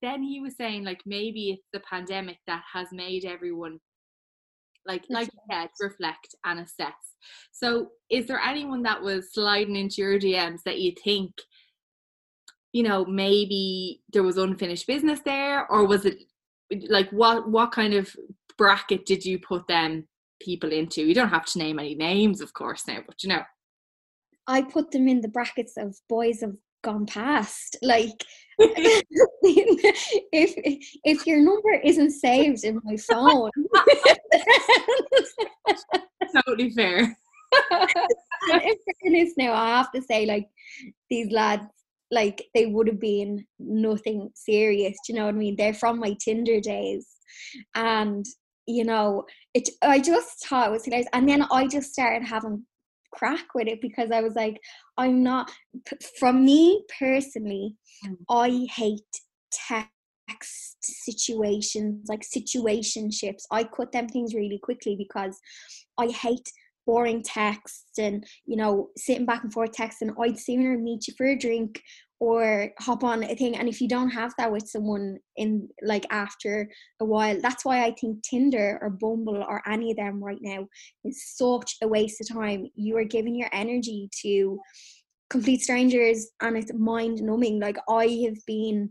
then 0.02 0.22
he 0.22 0.40
was 0.40 0.56
saying 0.58 0.84
like 0.84 1.02
maybe 1.06 1.52
it's 1.52 1.68
the 1.72 1.80
pandemic 1.90 2.38
that 2.48 2.64
has 2.72 2.88
made 2.92 3.26
everyone 3.26 3.80
like 4.86 5.04
like 5.10 5.30
you 5.34 5.40
said 5.52 5.70
reflect 5.80 6.36
and 6.46 6.60
assess. 6.60 6.94
So 7.52 7.90
is 8.10 8.28
there 8.28 8.40
anyone 8.40 8.84
that 8.84 9.02
was 9.02 9.34
sliding 9.34 9.76
into 9.76 10.02
your 10.02 10.20
dms 10.20 10.60
that 10.66 10.80
you 10.80 10.94
think 11.04 11.32
you 12.76 12.84
know 12.84 13.06
maybe 13.06 14.02
there 14.12 14.22
was 14.22 14.38
unfinished 14.38 14.86
business 14.86 15.22
there 15.24 15.66
or 15.72 15.88
was 15.88 16.06
it 16.06 16.18
like 16.90 17.10
what 17.12 17.50
what 17.50 17.72
kind 17.72 17.94
of 17.94 18.14
bracket 18.58 19.06
did 19.06 19.24
you 19.24 19.40
put 19.40 19.66
them 19.68 20.06
people 20.42 20.74
into 20.74 21.02
you 21.02 21.14
don't 21.14 21.30
have 21.30 21.46
to 21.46 21.58
name 21.58 21.80
any 21.80 21.96
names 21.96 22.42
of 22.42 22.54
course 22.54 22.86
now 22.86 22.98
but 23.08 23.24
you 23.24 23.30
know 23.30 23.42
I 24.48 24.62
put 24.62 24.92
them 24.92 25.08
in 25.08 25.22
the 25.22 25.30
brackets 25.30 25.78
of 25.78 25.96
boys 26.10 26.42
have 26.42 26.56
gone 26.84 27.06
past. 27.06 27.78
Like 27.82 28.24
if 28.60 29.04
if 31.04 31.28
your 31.28 31.42
number 31.42 31.74
isn't 31.84 32.12
saved 32.12 32.64
in 32.64 32.80
my 32.84 32.96
phone. 32.96 33.50
totally 36.46 36.70
fair. 36.72 37.00
in 37.02 37.16
fairness 39.02 39.34
now, 39.38 39.54
I 39.54 39.78
have 39.78 39.92
to 39.92 40.02
say 40.02 40.26
like 40.26 40.48
these 41.10 41.32
lads 41.32 41.66
like 42.12 42.46
they 42.54 42.68
would 42.68 42.88
have 42.88 43.00
been 43.00 43.46
nothing 43.60 44.30
serious. 44.36 44.96
Do 45.06 45.14
you 45.14 45.20
know 45.20 45.26
what 45.26 45.36
I 45.36 45.38
mean? 45.38 45.56
They're 45.58 45.74
from 45.74 46.00
my 46.00 46.16
Tinder 46.20 46.60
days. 46.60 47.08
And 47.76 48.26
you 48.68 48.84
know, 48.84 49.26
it 49.54 49.70
I 49.82 50.00
just 50.00 50.48
thought 50.48 50.68
it 50.70 50.72
was 50.72 50.86
hilarious. 50.86 51.10
And 51.14 51.28
then 51.28 51.44
I 51.52 51.68
just 51.68 51.94
started 51.94 52.26
having 52.26 52.66
crack 53.16 53.46
with 53.56 53.68
it 53.68 53.82
because 53.82 54.12
I 54.12 54.22
was 54.22 54.36
like, 54.36 54.60
I'm 54.98 55.24
not, 55.24 55.52
from 56.20 56.46
me 56.46 56.84
personally, 57.00 57.76
mm. 58.06 58.18
I 58.30 58.68
hate 58.72 59.02
text 59.52 60.78
situations, 60.82 62.08
like 62.10 62.22
situationships. 62.22 63.44
I 63.52 63.64
cut 63.64 63.92
them 63.92 64.08
things 64.08 64.34
really 64.34 64.60
quickly 64.62 64.96
because 64.98 65.40
I 65.98 66.08
hate 66.08 66.52
boring 66.86 67.24
text 67.24 67.86
and 67.98 68.26
you 68.46 68.56
know 68.56 68.90
sitting 68.98 69.26
back 69.26 69.44
and 69.44 69.54
forth 69.54 69.72
text 69.72 70.02
and 70.02 70.12
I'd 70.22 70.40
sooner 70.40 70.78
meet 70.78 71.08
you 71.08 71.14
for 71.18 71.28
a 71.28 71.36
drink 71.36 71.82
or 72.22 72.72
hop 72.80 73.04
on 73.04 73.24
a 73.24 73.36
thing. 73.36 73.58
And 73.58 73.68
if 73.68 73.82
you 73.82 73.90
don't 73.90 74.10
have 74.10 74.34
that 74.38 74.52
with 74.52 74.70
someone 74.70 75.18
in 75.36 75.68
like 75.82 76.06
after 76.12 76.70
a 77.02 77.06
while 77.06 77.40
that's 77.42 77.66
why 77.66 77.84
i 77.84 77.94
think 78.00 78.24
tinder 78.24 78.80
or 78.82 78.90
bumble 78.90 79.44
or 79.48 79.62
any 79.68 79.92
of 79.92 79.98
them 79.98 80.24
right 80.24 80.40
now 80.42 80.66
is 81.04 81.36
such 81.36 81.76
a 81.82 81.88
waste 81.88 82.22
of 82.22 82.30
time. 82.30 82.68
You 82.76 82.98
are 82.98 83.04
giving 83.04 83.36
your 83.36 83.50
energy 83.52 84.10
to 84.22 84.60
complete 85.30 85.62
strangers 85.62 86.28
and 86.42 86.58
it's 86.58 86.72
mind 86.74 87.22
numbing 87.22 87.60
like 87.60 87.78
i 87.90 88.06
have 88.26 88.38
been 88.46 88.90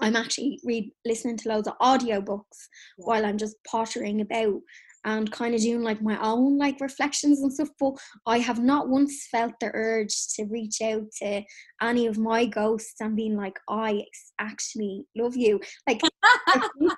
i'm 0.00 0.14
actually 0.14 0.60
read 0.64 0.90
listening 1.04 1.36
to 1.36 1.48
loads 1.48 1.66
of 1.66 1.78
audiobooks 1.78 2.60
yeah. 2.98 3.04
while 3.04 3.24
i'm 3.24 3.36
just 3.36 3.56
pottering 3.68 4.20
about 4.20 4.60
and 5.06 5.30
kind 5.30 5.54
of 5.54 5.60
doing 5.60 5.82
like 5.82 6.02
my 6.02 6.20
own 6.20 6.58
like 6.58 6.80
reflections 6.80 7.40
and 7.40 7.52
stuff. 7.52 7.70
But 7.78 7.94
I 8.26 8.38
have 8.38 8.58
not 8.58 8.88
once 8.88 9.28
felt 9.30 9.52
the 9.60 9.70
urge 9.72 10.14
to 10.34 10.44
reach 10.44 10.82
out 10.82 11.04
to 11.22 11.42
any 11.80 12.06
of 12.06 12.18
my 12.18 12.44
ghosts 12.44 13.00
and 13.00 13.16
being 13.16 13.36
like, 13.36 13.58
I 13.70 14.04
actually 14.40 15.06
love 15.16 15.36
you. 15.36 15.60
Like, 15.88 16.00
I, 16.24 16.68
think, 16.78 16.92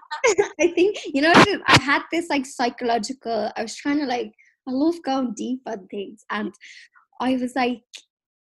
I 0.60 0.68
think, 0.68 0.98
you 1.12 1.20
know, 1.22 1.32
I 1.34 1.80
had 1.82 2.02
this 2.10 2.28
like 2.30 2.46
psychological, 2.46 3.52
I 3.56 3.62
was 3.62 3.76
trying 3.76 3.98
to 3.98 4.06
like, 4.06 4.32
I 4.66 4.72
love 4.72 4.96
going 5.04 5.34
deep 5.36 5.60
on 5.66 5.86
things. 5.88 6.24
And 6.30 6.52
I 7.20 7.36
was 7.36 7.54
like, 7.54 7.82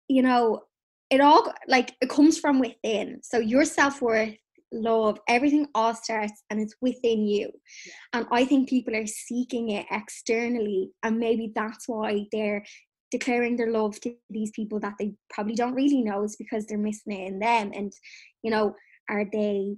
you 0.08 0.22
know, 0.22 0.62
it 1.10 1.22
all 1.22 1.52
like 1.68 1.96
it 2.02 2.10
comes 2.10 2.38
from 2.38 2.60
within. 2.60 3.20
So 3.24 3.40
your 3.40 3.66
self 3.66 4.00
worth 4.00 4.36
love. 4.72 5.20
Everything 5.28 5.68
all 5.76 5.94
starts 5.94 6.44
and 6.50 6.60
it's 6.60 6.76
within 6.82 7.28
you. 7.28 7.52
Yeah. 7.86 8.20
and 8.20 8.28
i 8.32 8.46
think 8.46 8.70
people 8.70 8.96
are 8.96 9.08
seeking 9.08 9.70
it 9.70 9.86
externally 9.92 10.92
and 11.04 11.18
maybe 11.18 11.52
that's 11.56 11.88
why 11.88 12.26
they're 12.32 12.64
declaring 13.12 13.56
their 13.56 13.72
love 13.72 14.00
to 14.02 14.14
these 14.30 14.52
people 14.52 14.80
that 14.80 14.94
they 15.00 15.14
probably 15.32 15.56
don't 15.56 15.74
really 15.74 16.04
know. 16.04 16.24
Is 16.24 16.36
because 16.36 16.66
they're 16.66 16.78
missing 16.78 17.14
it 17.14 17.28
in 17.28 17.40
them. 17.40 17.72
And 17.74 17.92
you 18.44 18.52
know 18.52 18.76
are 19.10 19.26
they 19.32 19.76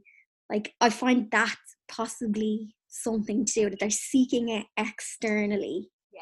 like 0.50 0.74
i 0.81 0.89
find 0.89 1.31
that 1.31 1.55
possibly 1.88 2.75
something 2.89 3.45
to 3.45 3.53
do 3.53 3.69
that 3.69 3.79
they're 3.79 3.89
seeking 3.89 4.50
it 4.50 4.65
externally. 4.77 5.89
Yeah. 6.13 6.21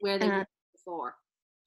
Where 0.00 0.18
they 0.18 0.26
uh, 0.26 0.38
were 0.38 0.46
before 0.74 1.14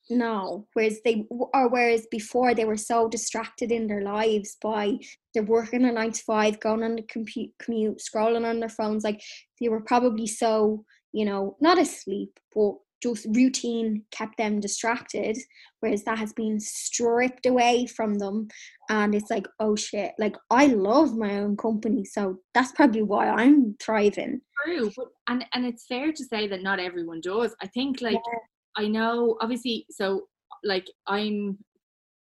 no 0.09 0.67
whereas 0.73 0.99
they 1.05 1.25
or 1.29 1.69
whereas 1.69 2.07
before 2.09 2.53
they 2.53 2.65
were 2.65 2.77
so 2.77 3.07
distracted 3.07 3.71
in 3.71 3.87
their 3.87 4.01
lives 4.01 4.57
by 4.61 4.97
they're 5.33 5.43
working 5.43 5.85
a 5.85 5.91
nine 5.91 6.11
to 6.11 6.23
five 6.23 6.59
going 6.59 6.83
on 6.83 6.95
the 6.95 7.03
commute, 7.03 7.51
commute 7.59 7.99
scrolling 7.99 8.47
on 8.47 8.59
their 8.59 8.69
phones 8.69 9.03
like 9.03 9.21
they 9.61 9.69
were 9.69 9.81
probably 9.81 10.27
so 10.27 10.83
you 11.11 11.25
know 11.25 11.55
not 11.61 11.77
asleep 11.77 12.39
but 12.53 12.73
just 13.01 13.27
routine 13.33 14.03
kept 14.11 14.37
them 14.37 14.59
distracted 14.59 15.37
whereas 15.79 16.03
that 16.03 16.17
has 16.17 16.33
been 16.33 16.59
stripped 16.59 17.45
away 17.45 17.85
from 17.85 18.15
them 18.15 18.47
and 18.89 19.15
it's 19.15 19.29
like 19.29 19.47
oh 19.59 19.75
shit 19.75 20.11
like 20.19 20.35
i 20.49 20.65
love 20.65 21.15
my 21.15 21.39
own 21.39 21.55
company 21.55 22.03
so 22.03 22.37
that's 22.53 22.73
probably 22.73 23.01
why 23.03 23.29
i'm 23.29 23.75
thriving. 23.79 24.41
True 24.65 24.91
but, 24.97 25.07
and 25.29 25.45
and 25.53 25.65
it's 25.65 25.85
fair 25.85 26.11
to 26.11 26.25
say 26.25 26.47
that 26.47 26.61
not 26.61 26.79
everyone 26.79 27.21
does. 27.21 27.55
I 27.61 27.67
think 27.67 28.01
like 28.01 28.15
yeah 28.15 28.39
I 28.77 28.87
know 28.87 29.37
obviously 29.41 29.85
so 29.89 30.27
like 30.63 30.87
I'm 31.07 31.57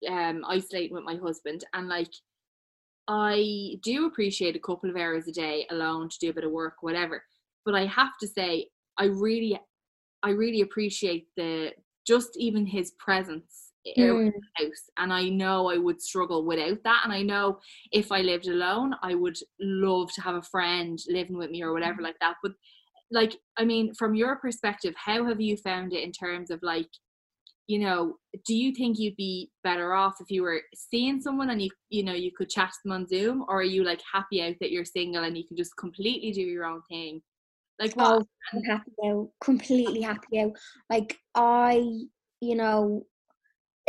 um 0.09 0.43
isolating 0.47 0.93
with 0.93 1.03
my 1.03 1.15
husband 1.15 1.63
and 1.73 1.87
like 1.87 2.11
I 3.07 3.75
do 3.83 4.05
appreciate 4.05 4.55
a 4.55 4.59
couple 4.59 4.89
of 4.89 4.95
hours 4.95 5.27
a 5.27 5.31
day 5.31 5.67
alone 5.69 6.09
to 6.09 6.19
do 6.19 6.29
a 6.29 6.33
bit 6.33 6.45
of 6.45 6.51
work, 6.51 6.75
whatever. 6.81 7.23
But 7.65 7.75
I 7.75 7.85
have 7.85 8.17
to 8.21 8.27
say, 8.27 8.67
I 8.97 9.05
really, 9.05 9.59
I 10.21 10.29
really 10.29 10.61
appreciate 10.61 11.27
the 11.35 11.71
just 12.07 12.37
even 12.37 12.65
his 12.65 12.91
presence 12.99 13.71
mm. 13.87 13.93
in 13.95 14.25
the 14.25 14.63
house. 14.63 14.89
And 14.97 15.11
I 15.11 15.29
know 15.29 15.69
I 15.69 15.77
would 15.77 16.01
struggle 16.01 16.45
without 16.45 16.83
that. 16.83 17.01
And 17.03 17.13
I 17.13 17.21
know 17.23 17.59
if 17.91 18.11
I 18.11 18.21
lived 18.21 18.47
alone, 18.47 18.95
I 19.01 19.15
would 19.15 19.37
love 19.59 20.11
to 20.13 20.21
have 20.21 20.35
a 20.35 20.41
friend 20.41 20.99
living 21.07 21.37
with 21.37 21.49
me 21.49 21.61
or 21.61 21.73
whatever 21.73 22.01
mm. 22.01 22.05
like 22.05 22.19
that. 22.21 22.35
But 22.41 22.53
like 23.13 23.37
i 23.57 23.63
mean 23.63 23.93
from 23.93 24.15
your 24.15 24.35
perspective 24.35 24.93
how 24.97 25.25
have 25.25 25.39
you 25.39 25.55
found 25.55 25.93
it 25.93 26.03
in 26.03 26.11
terms 26.11 26.49
of 26.49 26.61
like 26.63 26.89
you 27.67 27.79
know 27.79 28.17
do 28.45 28.53
you 28.53 28.73
think 28.73 28.99
you'd 28.99 29.15
be 29.15 29.49
better 29.63 29.93
off 29.93 30.15
if 30.19 30.29
you 30.29 30.41
were 30.41 30.61
seeing 30.75 31.21
someone 31.21 31.49
and 31.49 31.61
you 31.61 31.69
you 31.89 32.03
know 32.03 32.13
you 32.13 32.31
could 32.35 32.49
chat 32.49 32.69
to 32.69 32.77
them 32.83 32.93
on 32.93 33.07
zoom? 33.07 33.45
Or 33.47 33.59
are 33.59 33.63
you 33.63 33.83
like 33.83 34.01
happy 34.11 34.41
out 34.41 34.55
that 34.59 34.71
you're 34.71 34.85
single 34.85 35.23
and 35.23 35.37
you 35.37 35.45
can 35.47 35.55
just 35.55 35.77
completely 35.77 36.31
do 36.31 36.41
your 36.41 36.65
own 36.65 36.81
thing? 36.89 37.21
Like 37.79 37.93
what 37.95 38.21
oh, 38.21 38.25
i'm 38.53 38.63
happy 38.63 38.91
out 39.05 39.29
completely 39.41 40.01
happy 40.01 40.41
out. 40.41 40.51
Like 40.89 41.17
i 41.35 41.75
you 42.41 42.55
know 42.55 43.05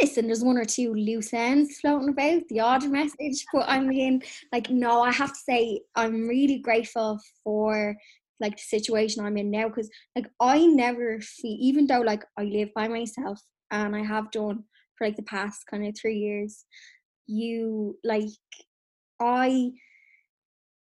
listen, 0.00 0.26
there's 0.26 0.43
one 0.43 0.59
or 0.59 0.64
two 0.64 0.93
loose 0.93 1.33
ends 1.33 1.78
floating 1.81 2.09
about, 2.09 2.43
the 2.49 2.59
odd 2.61 2.85
message, 2.90 3.45
but 3.52 3.69
I 3.69 3.78
mean, 3.78 4.23
like, 4.52 4.69
no, 4.69 5.02
I 5.02 5.12
have 5.12 5.33
to 5.33 5.38
say, 5.38 5.83
I'm 5.95 6.26
really 6.26 6.59
grateful 6.59 7.21
for 7.45 7.97
like 8.44 8.56
the 8.56 8.62
situation 8.76 9.24
I'm 9.24 9.38
in 9.38 9.50
now 9.50 9.68
because 9.68 9.90
like 10.14 10.28
I 10.38 10.66
never 10.66 11.18
feel 11.20 11.56
even 11.68 11.86
though 11.86 12.02
like 12.02 12.24
I 12.38 12.44
live 12.44 12.70
by 12.74 12.86
myself 12.88 13.40
and 13.70 13.96
I 13.96 14.02
have 14.04 14.30
done 14.30 14.64
for 14.96 15.06
like 15.06 15.16
the 15.16 15.22
past 15.22 15.64
kind 15.70 15.86
of 15.86 15.96
three 15.96 16.18
years, 16.18 16.64
you 17.26 17.98
like 18.04 18.28
I 19.20 19.72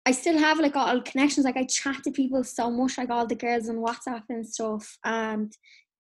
I 0.05 0.11
still 0.11 0.37
have 0.37 0.59
like 0.59 0.75
all 0.75 1.01
connections. 1.01 1.45
Like 1.45 1.55
I 1.57 1.63
chat 1.63 2.03
to 2.03 2.11
people 2.11 2.43
so 2.43 2.69
much, 2.69 2.97
like 2.97 3.09
all 3.09 3.25
the 3.25 3.35
girls 3.35 3.69
on 3.69 3.77
WhatsApp 3.77 4.23
and 4.29 4.45
stuff. 4.45 4.97
And 5.05 5.53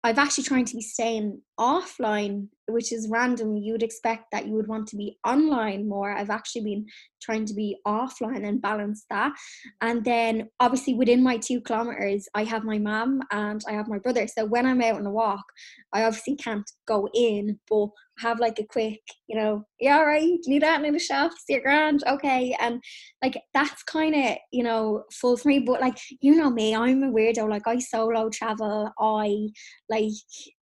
I've 0.04 0.18
actually 0.18 0.44
trying 0.44 0.66
to 0.66 0.76
be 0.76 0.82
staying 0.82 1.40
offline, 1.58 2.48
which 2.68 2.92
is 2.92 3.08
random. 3.10 3.56
You 3.56 3.72
would 3.72 3.82
expect 3.82 4.26
that 4.32 4.46
you 4.46 4.54
would 4.54 4.68
want 4.68 4.88
to 4.88 4.96
be 4.96 5.18
online 5.26 5.88
more. 5.88 6.12
I've 6.12 6.30
actually 6.30 6.62
been 6.62 6.86
trying 7.22 7.46
to 7.46 7.54
be 7.54 7.76
offline 7.86 8.46
and 8.46 8.60
balance 8.60 9.04
that. 9.10 9.32
And 9.80 10.04
then 10.04 10.48
obviously 10.60 10.94
within 10.94 11.22
my 11.22 11.38
two 11.38 11.60
kilometers, 11.60 12.28
I 12.34 12.44
have 12.44 12.64
my 12.64 12.78
mom 12.78 13.20
and 13.32 13.62
I 13.68 13.72
have 13.72 13.88
my 13.88 13.98
brother. 13.98 14.26
So 14.26 14.44
when 14.44 14.66
I'm 14.66 14.82
out 14.82 14.96
on 14.96 15.06
a 15.06 15.10
walk, 15.10 15.44
I 15.92 16.04
obviously 16.04 16.36
can't 16.36 16.70
go 16.86 17.08
in, 17.14 17.58
but 17.68 17.88
have 18.18 18.40
like 18.40 18.58
a 18.58 18.64
quick, 18.64 19.00
you 19.28 19.36
know, 19.36 19.64
yeah, 19.80 20.00
right, 20.00 20.38
need 20.46 20.62
that 20.62 20.82
in 20.82 20.92
the 20.92 20.98
shops, 20.98 21.42
you're 21.48 21.60
grand, 21.60 22.02
okay. 22.06 22.56
And 22.60 22.82
like 23.22 23.38
that's 23.52 23.82
kind 23.82 24.14
of, 24.14 24.36
you 24.52 24.62
know, 24.62 25.04
full 25.12 25.36
for 25.36 25.48
me. 25.48 25.60
But 25.60 25.80
like, 25.80 25.98
you 26.20 26.34
know 26.34 26.50
me, 26.50 26.74
I'm 26.74 27.02
a 27.02 27.10
weirdo. 27.10 27.48
Like 27.48 27.66
I 27.66 27.78
solo 27.78 28.30
travel, 28.30 28.90
I 28.98 29.48
like 29.90 30.12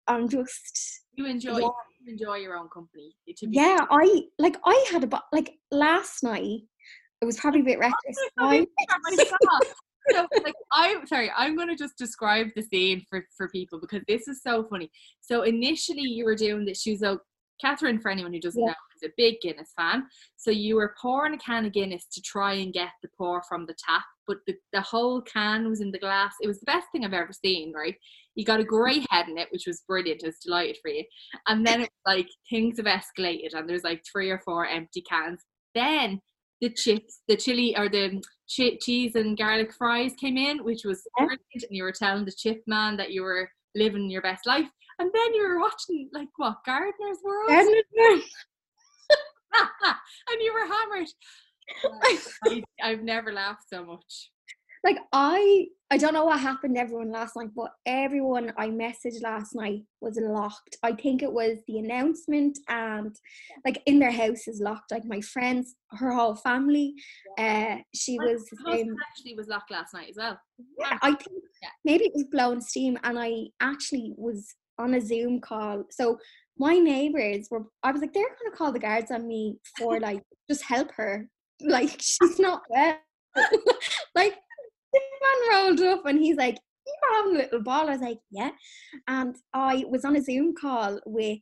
I'm 0.07 0.29
just 0.29 1.01
you 1.15 1.25
enjoy 1.25 1.59
yeah. 1.59 1.69
you 2.01 2.11
enjoy 2.11 2.35
your 2.35 2.57
own 2.57 2.69
company. 2.69 3.15
yeah, 3.41 3.85
I 3.89 4.23
like 4.37 4.57
I 4.65 4.85
had 4.91 5.03
a 5.03 5.21
like 5.31 5.53
last 5.71 6.23
night. 6.23 6.61
It 7.21 7.25
was 7.25 7.37
probably 7.37 7.59
a 7.61 7.63
bit 7.63 7.79
reckless. 7.79 8.17
I, 8.37 8.65
so 10.11 10.27
like 10.43 10.53
I'm 10.73 11.07
sorry, 11.07 11.31
I'm 11.35 11.55
gonna 11.55 11.75
just 11.75 11.97
describe 11.97 12.47
the 12.55 12.61
scene 12.61 13.03
for 13.09 13.25
for 13.35 13.49
people 13.49 13.79
because 13.79 14.01
this 14.07 14.27
is 14.27 14.41
so 14.41 14.63
funny. 14.63 14.91
So 15.21 15.43
initially 15.43 16.01
you 16.01 16.25
were 16.25 16.35
doing 16.35 16.65
this. 16.65 16.81
She 16.81 16.91
was 16.91 17.01
a 17.01 17.19
Catherine, 17.61 17.99
for 17.99 18.11
anyone 18.11 18.33
who 18.33 18.39
doesn't 18.39 18.61
yeah. 18.61 18.67
know, 18.67 18.73
a 19.03 19.13
big 19.17 19.35
Guinness 19.41 19.71
fan. 19.77 20.05
So 20.37 20.51
you 20.51 20.75
were 20.75 20.95
pouring 21.01 21.33
a 21.33 21.37
can 21.37 21.65
of 21.65 21.73
Guinness 21.73 22.05
to 22.13 22.21
try 22.21 22.53
and 22.53 22.73
get 22.73 22.89
the 23.01 23.09
pour 23.17 23.43
from 23.43 23.65
the 23.65 23.75
tap, 23.87 24.03
but 24.27 24.37
the, 24.47 24.55
the 24.73 24.81
whole 24.81 25.21
can 25.21 25.69
was 25.69 25.81
in 25.81 25.91
the 25.91 25.99
glass. 25.99 26.33
It 26.41 26.47
was 26.47 26.59
the 26.59 26.65
best 26.65 26.87
thing 26.91 27.05
I've 27.05 27.13
ever 27.13 27.33
seen, 27.33 27.73
right? 27.73 27.95
You 28.35 28.45
got 28.45 28.59
a 28.59 28.65
great 28.65 29.05
head 29.09 29.29
in 29.29 29.37
it, 29.37 29.47
which 29.51 29.65
was 29.67 29.83
brilliant. 29.87 30.23
I 30.23 30.27
was 30.27 30.39
delighted 30.39 30.77
for 30.81 30.89
you. 30.89 31.03
And 31.47 31.65
then 31.65 31.81
it's 31.81 31.95
like 32.05 32.27
things 32.49 32.77
have 32.77 32.85
escalated 32.85 33.53
and 33.53 33.69
there's 33.69 33.83
like 33.83 34.03
three 34.11 34.29
or 34.29 34.41
four 34.43 34.65
empty 34.65 35.01
cans. 35.01 35.41
Then 35.73 36.19
the 36.61 36.69
chips, 36.69 37.21
the 37.27 37.37
chili 37.37 37.77
or 37.77 37.89
the 37.89 38.21
ch- 38.47 38.79
cheese 38.81 39.15
and 39.15 39.37
garlic 39.37 39.73
fries 39.73 40.13
came 40.19 40.37
in, 40.37 40.63
which 40.63 40.83
was 40.85 41.01
brilliant. 41.17 41.41
And 41.53 41.71
you 41.71 41.83
were 41.83 41.91
telling 41.91 42.25
the 42.25 42.33
chip 42.35 42.61
man 42.67 42.97
that 42.97 43.11
you 43.11 43.21
were 43.23 43.49
living 43.75 44.09
your 44.09 44.21
best 44.21 44.45
life. 44.47 44.67
And 44.99 45.11
then 45.13 45.33
you 45.33 45.47
were 45.47 45.59
watching 45.59 46.09
like 46.13 46.29
what 46.37 46.57
Gardener's 46.65 47.19
World, 47.23 47.49
Gardener's 47.49 47.83
World. 47.97 48.21
and 50.29 50.41
you 50.41 50.53
were 50.53 50.73
hammered. 50.73 51.07
I, 52.45 52.63
I've 52.83 53.01
never 53.03 53.33
laughed 53.33 53.63
so 53.69 53.83
much. 53.85 54.29
like 54.83 54.97
I 55.11 55.67
I 55.91 55.97
don't 55.97 56.13
know 56.13 56.25
what 56.25 56.39
happened 56.39 56.75
to 56.75 56.81
everyone 56.81 57.11
last 57.11 57.35
night, 57.35 57.49
but 57.55 57.71
everyone 57.85 58.51
I 58.57 58.67
messaged 58.69 59.21
last 59.23 59.55
night 59.55 59.81
was 60.01 60.17
locked. 60.21 60.77
I 60.83 60.93
think 60.93 61.21
it 61.23 61.31
was 61.31 61.57
the 61.67 61.77
announcement 61.79 62.57
and 62.69 63.15
like 63.65 63.81
in 63.85 63.99
their 63.99 64.11
house 64.11 64.47
is 64.47 64.59
locked. 64.61 64.91
Like 64.91 65.05
my 65.05 65.21
friends, 65.21 65.75
her 65.91 66.11
whole 66.11 66.35
family. 66.35 66.93
Uh 67.37 67.77
she 67.93 68.17
My 68.19 68.25
was 68.25 68.49
um, 68.67 68.95
actually 69.09 69.35
was 69.35 69.47
locked 69.47 69.71
last 69.71 69.93
night 69.93 70.09
as 70.09 70.15
well. 70.17 70.39
yeah, 70.79 70.97
I 71.01 71.09
think 71.15 71.41
Yeah. 71.63 71.69
maybe 71.83 72.05
it 72.05 72.13
was 72.15 72.25
blowing 72.31 72.61
steam 72.61 72.97
and 73.03 73.17
I 73.19 73.47
actually 73.61 74.13
was 74.17 74.53
on 74.77 74.93
a 74.95 75.01
Zoom 75.01 75.39
call. 75.39 75.85
So 75.89 76.17
my 76.57 76.77
neighbors 76.77 77.47
were 77.51 77.63
I 77.83 77.91
was 77.91 78.01
like, 78.01 78.13
they're 78.13 78.23
gonna 78.23 78.55
call 78.55 78.71
the 78.71 78.79
guards 78.79 79.11
on 79.11 79.27
me 79.27 79.57
for 79.77 79.99
like 79.99 80.23
just 80.49 80.63
help 80.63 80.91
her. 80.95 81.27
Like 81.61 82.01
she's 82.01 82.37
not 82.37 82.63
well. 82.69 82.97
like 84.13 84.35
the 84.91 84.99
man 85.21 85.53
rolled 85.53 85.79
up 85.79 86.05
and 86.05 86.19
he's 86.19 86.35
like, 86.35 86.57
You're 86.85 87.15
having 87.15 87.35
a 87.35 87.43
little 87.43 87.63
ball. 87.63 87.87
I 87.87 87.91
was 87.93 88.01
like, 88.01 88.19
Yeah. 88.29 88.51
And 89.07 89.37
I 89.53 89.85
was 89.87 90.03
on 90.03 90.17
a 90.17 90.21
Zoom 90.21 90.53
call 90.59 90.99
with 91.05 91.39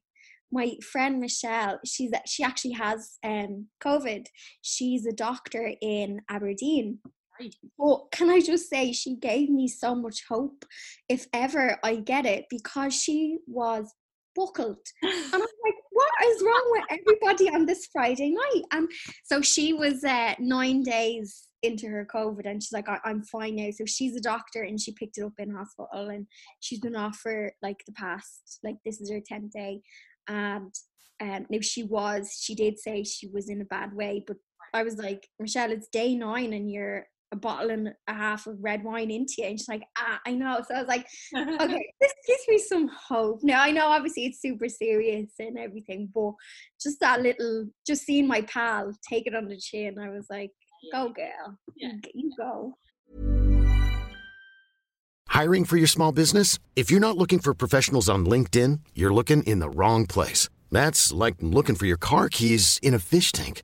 my 0.52 0.74
friend 0.84 1.20
Michelle. 1.20 1.80
She's 1.84 2.12
she 2.28 2.44
actually 2.44 2.74
has 2.74 3.18
um 3.24 3.70
COVID. 3.84 4.28
She's 4.62 5.08
a 5.08 5.12
doctor 5.12 5.74
in 5.82 6.22
Aberdeen. 6.30 7.00
Right. 7.40 7.56
But 7.80 8.12
can 8.12 8.30
I 8.30 8.40
just 8.40 8.70
say 8.70 8.92
she 8.92 9.16
gave 9.16 9.50
me 9.50 9.68
so 9.68 9.96
much 9.96 10.24
hope 10.30 10.64
if 11.10 11.26
ever 11.34 11.80
I 11.84 11.96
get 11.96 12.28
it 12.28 12.46
because 12.52 12.94
she 12.94 13.40
was 13.48 13.92
buckled. 14.36 14.78
And 15.02 15.14
I'm 15.34 15.40
like, 15.42 15.76
what 15.92 16.12
is 16.26 16.42
wrong 16.42 16.68
with 16.72 17.00
everybody 17.00 17.50
on 17.50 17.66
this 17.66 17.88
Friday 17.92 18.32
night? 18.32 18.64
And 18.72 18.90
so 19.24 19.42
she 19.42 19.74
was 19.74 20.04
uh, 20.04 20.34
nine 20.40 20.84
days 20.84 21.48
into 21.64 21.88
her 21.88 22.06
COVID 22.14 22.46
and 22.46 22.62
she's 22.62 22.74
like, 22.74 22.90
I- 22.90 23.00
I'm 23.06 23.24
fine 23.24 23.56
now. 23.56 23.70
So 23.72 23.86
she's 23.86 24.16
a 24.16 24.22
doctor 24.22 24.64
and 24.64 24.80
she 24.80 24.94
picked 24.94 25.18
it 25.18 25.24
up 25.24 25.34
in 25.40 25.56
hospital 25.56 26.10
and 26.10 26.28
she's 26.60 26.80
been 26.80 26.96
off 26.96 27.18
for 27.18 27.52
like 27.62 27.84
the 27.86 27.94
past, 27.94 28.60
like 28.64 28.78
this 28.86 29.00
is 29.02 29.10
her 29.10 29.22
10th 29.22 29.52
day. 29.52 29.82
And 30.28 30.74
um, 31.22 31.46
now 31.50 31.60
she 31.62 31.84
was, 31.84 32.38
she 32.40 32.54
did 32.54 32.80
say 32.80 33.04
she 33.04 33.28
was 33.28 33.50
in 33.50 33.62
a 33.62 33.66
bad 33.66 33.94
way, 33.94 34.24
but 34.26 34.38
I 34.74 34.84
was 34.84 34.98
like, 34.98 35.28
Michelle, 35.40 35.72
it's 35.72 35.88
day 35.88 36.16
nine 36.16 36.54
and 36.54 36.70
you're 36.70 37.08
a 37.34 37.36
bottle 37.36 37.72
and 37.72 37.90
a 38.08 38.14
half 38.14 38.46
of 38.48 38.58
red 38.62 38.84
wine 38.84 39.12
into 39.12 39.34
you. 39.40 39.46
And 39.46 39.60
she's 39.60 39.68
like, 39.68 39.84
ah, 39.98 40.20
I 40.26 40.32
know. 40.32 40.62
So 40.68 40.76
I 40.76 40.80
was 40.80 40.88
like, 40.88 41.06
okay, 41.36 41.94
this 42.00 42.14
gives 42.28 42.48
me 42.48 42.58
some 42.60 42.88
hope. 42.88 43.40
Now 43.44 43.62
I 43.62 43.72
know 43.72 43.88
obviously 43.88 44.26
it's 44.26 44.40
super 44.42 44.70
serious 44.70 45.32
and 45.40 45.58
everything, 45.58 46.10
but 46.14 46.34
just 46.82 47.00
that 47.02 47.22
little, 47.22 47.68
just 47.86 48.04
seeing 48.04 48.28
my 48.28 48.42
pal 48.44 48.94
take 49.10 49.28
it 49.28 49.36
on 49.36 49.48
the 49.48 49.58
chin, 49.58 49.98
I 50.00 50.10
was 50.10 50.28
like, 50.30 50.52
go 50.94 51.10
girl, 51.10 51.58
Yeah. 51.76 51.94
you 52.14 52.32
go. 52.38 52.76
Hiring 55.30 55.66
for 55.66 55.78
your 55.78 55.88
small 55.88 56.12
business? 56.12 56.60
If 56.76 56.92
you're 56.92 57.00
not 57.00 57.18
looking 57.18 57.40
for 57.40 57.56
professionals 57.56 58.08
on 58.08 58.26
LinkedIn, 58.26 58.82
you're 58.94 59.14
looking 59.14 59.42
in 59.44 59.58
the 59.60 59.70
wrong 59.70 60.06
place. 60.06 60.48
That's 60.72 61.12
like 61.12 61.36
looking 61.40 61.76
for 61.76 61.88
your 61.88 61.98
car 61.98 62.30
keys 62.30 62.80
in 62.84 62.94
a 62.94 63.00
fish 63.00 63.32
tank. 63.32 63.64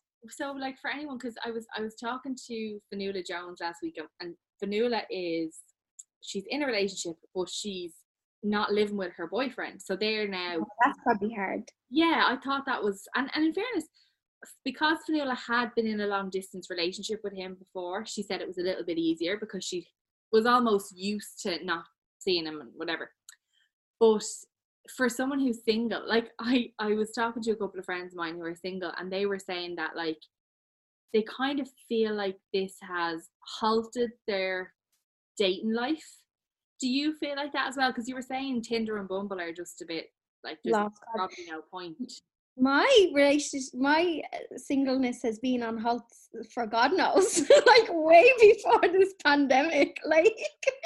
so 0.29 0.51
like 0.51 0.77
for 0.79 0.89
anyone 0.91 1.17
because 1.17 1.35
i 1.45 1.49
was 1.51 1.65
i 1.75 1.81
was 1.81 1.95
talking 1.95 2.35
to 2.47 2.79
Fionnuala 2.93 3.25
jones 3.25 3.59
last 3.61 3.77
week 3.81 3.97
and- 3.97 4.07
and 4.19 4.35
Fionnuala 4.63 5.01
is 5.09 5.57
she's 6.21 6.43
in 6.49 6.63
a 6.63 6.67
relationship 6.67 7.15
but 7.33 7.49
she's 7.49 7.93
not 8.43 8.71
living 8.71 8.97
with 8.97 9.13
her 9.17 9.27
boyfriend 9.27 9.81
so 9.81 9.95
they're 9.95 10.27
now 10.27 10.55
oh, 10.59 10.65
That's 10.85 10.97
probably 11.03 11.33
hard. 11.33 11.63
yeah 11.89 12.23
i 12.27 12.37
thought 12.43 12.65
that 12.65 12.83
was 12.83 13.03
and, 13.15 13.29
and 13.35 13.45
in 13.45 13.53
fairness 13.53 13.87
because 14.65 14.97
Fionnuala 15.09 15.37
had 15.37 15.73
been 15.75 15.87
in 15.87 16.01
a 16.01 16.07
long 16.07 16.29
distance 16.29 16.67
relationship 16.69 17.19
with 17.23 17.33
him 17.33 17.55
before 17.59 18.05
she 18.05 18.23
said 18.23 18.41
it 18.41 18.47
was 18.47 18.57
a 18.57 18.63
little 18.63 18.85
bit 18.85 18.97
easier 18.97 19.37
because 19.39 19.63
she 19.63 19.87
was 20.31 20.45
almost 20.45 20.95
used 20.97 21.41
to 21.43 21.63
not 21.63 21.83
seeing 22.19 22.45
him 22.45 22.61
and 22.61 22.69
whatever 22.75 23.11
but 23.99 24.23
for 24.89 25.07
someone 25.07 25.39
who's 25.39 25.63
single 25.63 26.01
like 26.07 26.31
i 26.39 26.69
i 26.79 26.93
was 26.93 27.11
talking 27.11 27.41
to 27.41 27.51
a 27.51 27.55
couple 27.55 27.79
of 27.79 27.85
friends 27.85 28.13
of 28.13 28.17
mine 28.17 28.35
who 28.35 28.43
are 28.43 28.55
single 28.55 28.91
and 28.97 29.11
they 29.11 29.27
were 29.27 29.37
saying 29.37 29.75
that 29.75 29.95
like 29.95 30.17
they 31.13 31.23
kind 31.23 31.59
of 31.59 31.69
feel 31.87 32.13
like 32.13 32.37
this 32.53 32.75
has 32.81 33.29
halted 33.59 34.11
their 34.27 34.73
dating 35.37 35.73
life. 35.73 36.17
Do 36.79 36.87
you 36.87 37.15
feel 37.17 37.35
like 37.35 37.53
that 37.53 37.67
as 37.67 37.77
well? 37.77 37.89
Because 37.89 38.07
you 38.07 38.15
were 38.15 38.21
saying 38.21 38.63
tinder 38.63 38.97
and 38.97 39.07
bumble 39.07 39.39
are 39.39 39.53
just 39.53 39.81
a 39.81 39.85
bit 39.85 40.07
like 40.43 40.57
there's 40.63 40.75
probably 41.15 41.45
no 41.47 41.61
point 41.69 41.97
My 42.61 43.09
relationship, 43.11 43.73
my 43.73 44.21
uh, 44.31 44.55
singleness 44.55 45.23
has 45.23 45.39
been 45.39 45.63
on 45.63 45.79
halt 45.79 46.03
for 46.53 46.67
God 46.67 46.93
knows, 46.93 47.39
like 47.65 47.89
way 47.89 48.31
before 48.39 48.81
this 48.83 49.13
pandemic. 49.23 49.97
Like 50.05 50.35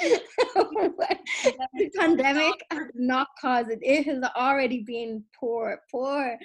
the 0.00 1.90
pandemic 1.98 2.54
has 2.70 2.88
not 2.94 3.28
caused 3.38 3.70
it; 3.70 3.80
it 3.82 4.06
has 4.06 4.22
already 4.34 4.84
been 4.84 5.22
poor, 5.38 5.80
poor. 5.90 6.38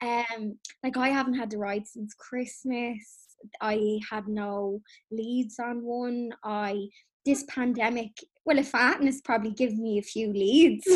Um, 0.00 0.56
like 0.82 0.96
I 0.96 1.08
haven't 1.08 1.34
had 1.34 1.50
the 1.50 1.58
ride 1.58 1.86
since 1.86 2.14
Christmas. 2.14 3.36
I 3.60 4.00
had 4.10 4.26
no 4.26 4.80
leads 5.10 5.58
on 5.58 5.84
one. 5.84 6.30
I 6.44 6.88
this 7.26 7.44
pandemic, 7.48 8.12
well, 8.46 8.58
if 8.58 8.70
fatness 8.70 9.20
probably 9.20 9.50
given 9.50 9.82
me 9.82 9.98
a 9.98 10.02
few 10.02 10.32
leads 10.32 10.86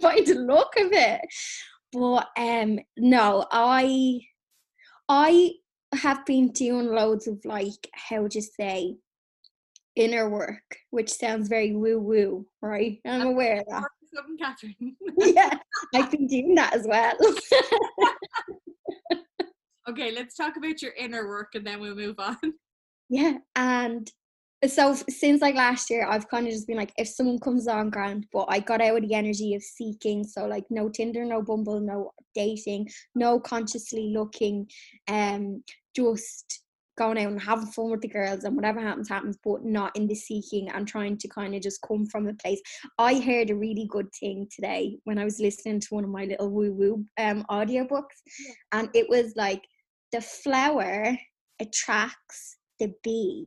by 0.00 0.20
the 0.24 0.34
look 0.46 0.76
of 0.76 0.92
it. 0.92 1.20
But 1.92 2.28
um 2.36 2.78
no, 2.96 3.46
I 3.50 4.20
I 5.08 5.52
have 5.94 6.24
been 6.24 6.48
doing 6.52 6.86
loads 6.86 7.26
of 7.26 7.44
like 7.44 7.88
how 7.92 8.22
would 8.22 8.34
you 8.34 8.40
say 8.42 8.96
inner 9.94 10.28
work, 10.30 10.76
which 10.90 11.10
sounds 11.10 11.48
very 11.48 11.74
woo 11.76 11.98
woo, 11.98 12.46
right? 12.62 12.98
I'm 13.04 13.22
aware 13.26 13.58
of 13.60 13.66
that. 13.68 13.84
catherine 14.38 14.96
Yeah, 15.18 15.58
I've 15.94 16.10
been 16.10 16.26
doing 16.26 16.54
that 16.54 16.74
as 16.74 16.86
well. 16.86 17.14
okay 19.88 20.12
let's 20.12 20.36
talk 20.36 20.56
about 20.56 20.80
your 20.80 20.92
inner 20.92 21.26
work 21.26 21.54
and 21.54 21.66
then 21.66 21.80
we'll 21.80 21.96
move 21.96 22.14
on 22.18 22.36
Yeah, 23.08 23.38
and 23.56 24.08
so 24.66 24.94
since 25.08 25.42
like 25.42 25.54
last 25.54 25.90
year, 25.90 26.06
I've 26.08 26.28
kind 26.28 26.46
of 26.46 26.52
just 26.52 26.66
been 26.66 26.76
like, 26.76 26.92
if 26.96 27.08
someone 27.08 27.38
comes 27.38 27.66
on, 27.66 27.90
grand. 27.90 28.26
But 28.32 28.46
I 28.48 28.60
got 28.60 28.80
out 28.80 28.96
of 28.96 29.08
the 29.08 29.14
energy 29.14 29.54
of 29.54 29.62
seeking, 29.62 30.24
so 30.24 30.46
like 30.46 30.64
no 30.70 30.88
Tinder, 30.88 31.24
no 31.24 31.42
Bumble, 31.42 31.80
no 31.80 32.12
dating, 32.34 32.88
no 33.14 33.40
consciously 33.40 34.12
looking, 34.14 34.68
um, 35.08 35.62
just 35.96 36.60
going 36.98 37.18
out 37.18 37.32
and 37.32 37.40
having 37.40 37.66
fun 37.66 37.90
with 37.90 38.02
the 38.02 38.08
girls 38.08 38.44
and 38.44 38.54
whatever 38.54 38.78
happens 38.78 39.08
happens 39.08 39.38
but 39.42 39.64
not 39.64 39.94
in 39.96 40.06
the 40.06 40.14
seeking 40.14 40.68
and 40.68 40.86
trying 40.86 41.16
to 41.16 41.26
kind 41.28 41.54
of 41.54 41.62
just 41.62 41.80
come 41.88 42.04
from 42.04 42.28
a 42.28 42.34
place 42.34 42.60
i 42.98 43.18
heard 43.18 43.48
a 43.48 43.56
really 43.56 43.86
good 43.88 44.06
thing 44.20 44.46
today 44.54 44.98
when 45.04 45.18
i 45.18 45.24
was 45.24 45.40
listening 45.40 45.80
to 45.80 45.88
one 45.94 46.04
of 46.04 46.10
my 46.10 46.24
little 46.26 46.50
woo 46.50 46.70
woo 46.70 47.04
um 47.18 47.44
audiobooks 47.50 48.20
yeah. 48.38 48.52
and 48.72 48.90
it 48.94 49.08
was 49.08 49.32
like 49.36 49.62
the 50.12 50.20
flower 50.20 51.16
attracts 51.60 52.58
the 52.78 52.92
bee 53.02 53.46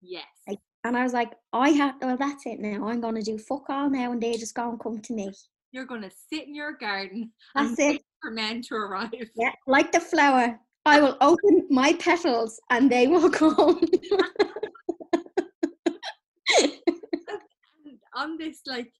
yes. 0.00 0.26
Like, 0.46 0.58
and 0.84 0.96
i 0.96 1.02
was 1.02 1.12
like 1.12 1.32
i 1.52 1.70
have 1.70 1.96
well 2.00 2.16
that's 2.16 2.46
it 2.46 2.60
now. 2.60 2.88
I'm 2.88 3.00
gonna 3.00 3.22
do 3.22 3.36
fuck 3.38 3.68
all 3.68 3.90
now 3.90 4.12
and 4.12 4.22
they 4.22 4.32
just 4.34 4.54
go 4.54 4.70
and 4.70 4.80
come 4.80 5.00
to 5.00 5.12
me. 5.12 5.30
You're 5.72 5.86
gonna 5.86 6.10
sit 6.32 6.46
in 6.46 6.54
your 6.54 6.72
garden 6.72 7.32
that's 7.54 7.78
it. 7.78 8.02
for 8.22 8.30
men 8.30 8.62
to 8.62 8.74
arrive. 8.74 9.10
Yeah 9.36 9.52
like 9.66 9.92
the 9.92 10.00
flower. 10.00 10.58
I 10.86 11.00
will 11.00 11.18
open 11.20 11.66
my 11.68 11.92
petals 11.94 12.58
and 12.70 12.90
they 12.90 13.06
will 13.06 13.28
come. 13.42 13.80
on 18.18 18.36
this, 18.36 18.60
like 18.66 18.92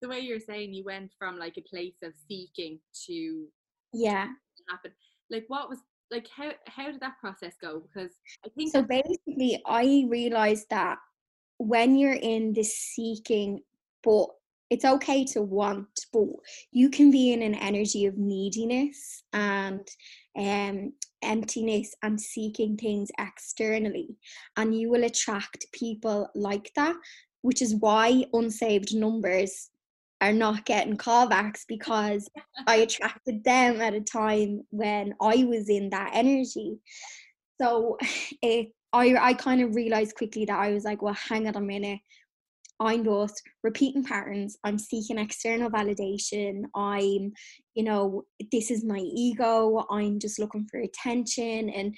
the 0.00 0.08
way 0.08 0.20
you're 0.20 0.40
saying, 0.40 0.72
you 0.72 0.84
went 0.84 1.10
from 1.18 1.38
like 1.38 1.56
a 1.58 1.62
place 1.62 1.96
of 2.02 2.12
seeking 2.28 2.80
to 3.06 3.46
yeah. 3.92 4.28
happen. 4.70 4.92
Like, 5.30 5.44
what 5.48 5.68
was 5.68 5.78
like 6.10 6.28
how 6.28 6.50
how 6.66 6.90
did 6.90 7.00
that 7.00 7.18
process 7.20 7.54
go? 7.60 7.80
Because 7.80 8.12
I 8.44 8.48
think 8.50 8.72
so. 8.72 8.82
Basically, 8.82 9.60
I 9.66 10.06
realized 10.08 10.66
that 10.70 10.98
when 11.58 11.96
you're 11.96 12.12
in 12.12 12.52
this 12.52 12.76
seeking, 12.76 13.60
but 14.02 14.26
it's 14.70 14.84
okay 14.84 15.24
to 15.26 15.42
want, 15.42 16.06
but 16.12 16.26
you 16.72 16.90
can 16.90 17.10
be 17.10 17.32
in 17.32 17.42
an 17.42 17.54
energy 17.54 18.06
of 18.06 18.18
neediness 18.18 19.22
and 19.32 19.86
um 20.36 20.92
emptiness 21.22 21.94
and 22.02 22.20
seeking 22.20 22.76
things 22.76 23.10
externally 23.18 24.16
and 24.56 24.78
you 24.78 24.90
will 24.90 25.04
attract 25.04 25.64
people 25.72 26.28
like 26.34 26.70
that 26.76 26.94
which 27.42 27.62
is 27.62 27.74
why 27.76 28.24
unsaved 28.32 28.94
numbers 28.94 29.70
are 30.20 30.32
not 30.32 30.64
getting 30.64 30.96
callbacks 30.96 31.62
because 31.68 32.28
I 32.66 32.76
attracted 32.76 33.44
them 33.44 33.80
at 33.80 33.94
a 33.94 34.00
time 34.00 34.62
when 34.70 35.14
I 35.20 35.44
was 35.44 35.68
in 35.68 35.90
that 35.90 36.10
energy. 36.14 36.78
So 37.60 37.96
it, 38.00 38.38
eh, 38.42 38.64
I 38.92 39.14
I 39.30 39.34
kind 39.34 39.60
of 39.60 39.74
realized 39.74 40.14
quickly 40.14 40.44
that 40.44 40.58
I 40.58 40.70
was 40.70 40.84
like, 40.84 41.02
well, 41.02 41.14
hang 41.14 41.48
on 41.48 41.56
a 41.56 41.60
minute. 41.60 42.00
I'm 42.80 43.04
just 43.04 43.42
repeating 43.62 44.04
patterns. 44.04 44.56
I'm 44.64 44.78
seeking 44.78 45.18
external 45.18 45.70
validation. 45.70 46.64
I'm, 46.74 47.32
you 47.74 47.84
know, 47.84 48.24
this 48.50 48.70
is 48.70 48.84
my 48.84 48.98
ego. 48.98 49.86
I'm 49.90 50.18
just 50.18 50.38
looking 50.38 50.66
for 50.70 50.80
attention. 50.80 51.70
And 51.70 51.96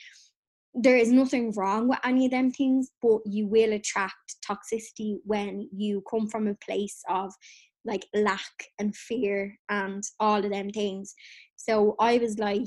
there 0.75 0.99
is 0.99 1.11
nothing 1.11 1.53
wrong 1.53 1.89
with 1.89 1.99
any 2.05 2.27
of 2.27 2.31
them 2.31 2.51
things, 2.51 2.91
but 3.01 3.21
you 3.25 3.47
will 3.47 3.73
attract 3.73 4.37
toxicity 4.47 5.17
when 5.25 5.69
you 5.75 6.03
come 6.11 6.29
from 6.29 6.47
a 6.47 6.57
place 6.57 7.03
of 7.09 7.33
like 7.87 8.05
lack 8.15 8.67
and 8.79 8.95
fear 8.95 9.57
and 9.69 10.03
all 10.21 10.45
of 10.45 10.51
them 10.51 10.71
things. 10.71 11.15
So 11.57 11.95
I 11.99 12.19
was 12.19 12.39
like, 12.39 12.67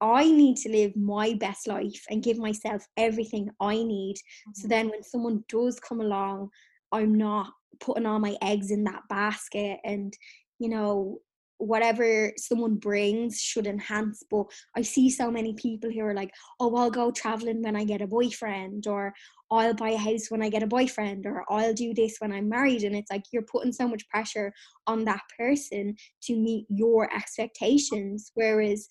I 0.00 0.30
need 0.30 0.56
to 0.58 0.70
live 0.70 0.94
my 0.96 1.34
best 1.34 1.66
life 1.66 2.04
and 2.10 2.22
give 2.22 2.38
myself 2.38 2.86
everything 2.96 3.50
I 3.60 3.74
need. 3.74 4.16
Mm-hmm. 4.16 4.60
So 4.60 4.68
then 4.68 4.88
when 4.90 5.02
someone 5.02 5.44
does 5.48 5.80
come 5.80 6.00
along 6.00 6.50
I'm 6.92 7.14
not 7.14 7.52
putting 7.80 8.06
all 8.06 8.18
my 8.18 8.36
eggs 8.42 8.70
in 8.70 8.84
that 8.84 9.02
basket 9.08 9.78
and 9.84 10.16
you 10.58 10.68
know 10.68 11.18
whatever 11.58 12.32
someone 12.36 12.76
brings 12.76 13.40
should 13.40 13.66
enhance 13.66 14.22
but 14.30 14.44
i 14.76 14.82
see 14.82 15.10
so 15.10 15.30
many 15.30 15.52
people 15.54 15.90
who 15.90 16.00
are 16.00 16.14
like 16.14 16.32
oh 16.60 16.74
i'll 16.76 16.90
go 16.90 17.10
traveling 17.10 17.62
when 17.62 17.76
i 17.76 17.84
get 17.84 18.00
a 18.00 18.06
boyfriend 18.06 18.86
or 18.86 19.12
i'll 19.50 19.74
buy 19.74 19.90
a 19.90 19.96
house 19.96 20.26
when 20.28 20.42
i 20.42 20.48
get 20.48 20.62
a 20.62 20.66
boyfriend 20.66 21.26
or 21.26 21.44
i'll 21.50 21.74
do 21.74 21.92
this 21.94 22.16
when 22.20 22.32
i'm 22.32 22.48
married 22.48 22.84
and 22.84 22.94
it's 22.94 23.10
like 23.10 23.24
you're 23.32 23.42
putting 23.42 23.72
so 23.72 23.88
much 23.88 24.08
pressure 24.08 24.52
on 24.86 25.04
that 25.04 25.22
person 25.36 25.94
to 26.22 26.36
meet 26.36 26.64
your 26.68 27.12
expectations 27.14 28.30
whereas 28.34 28.88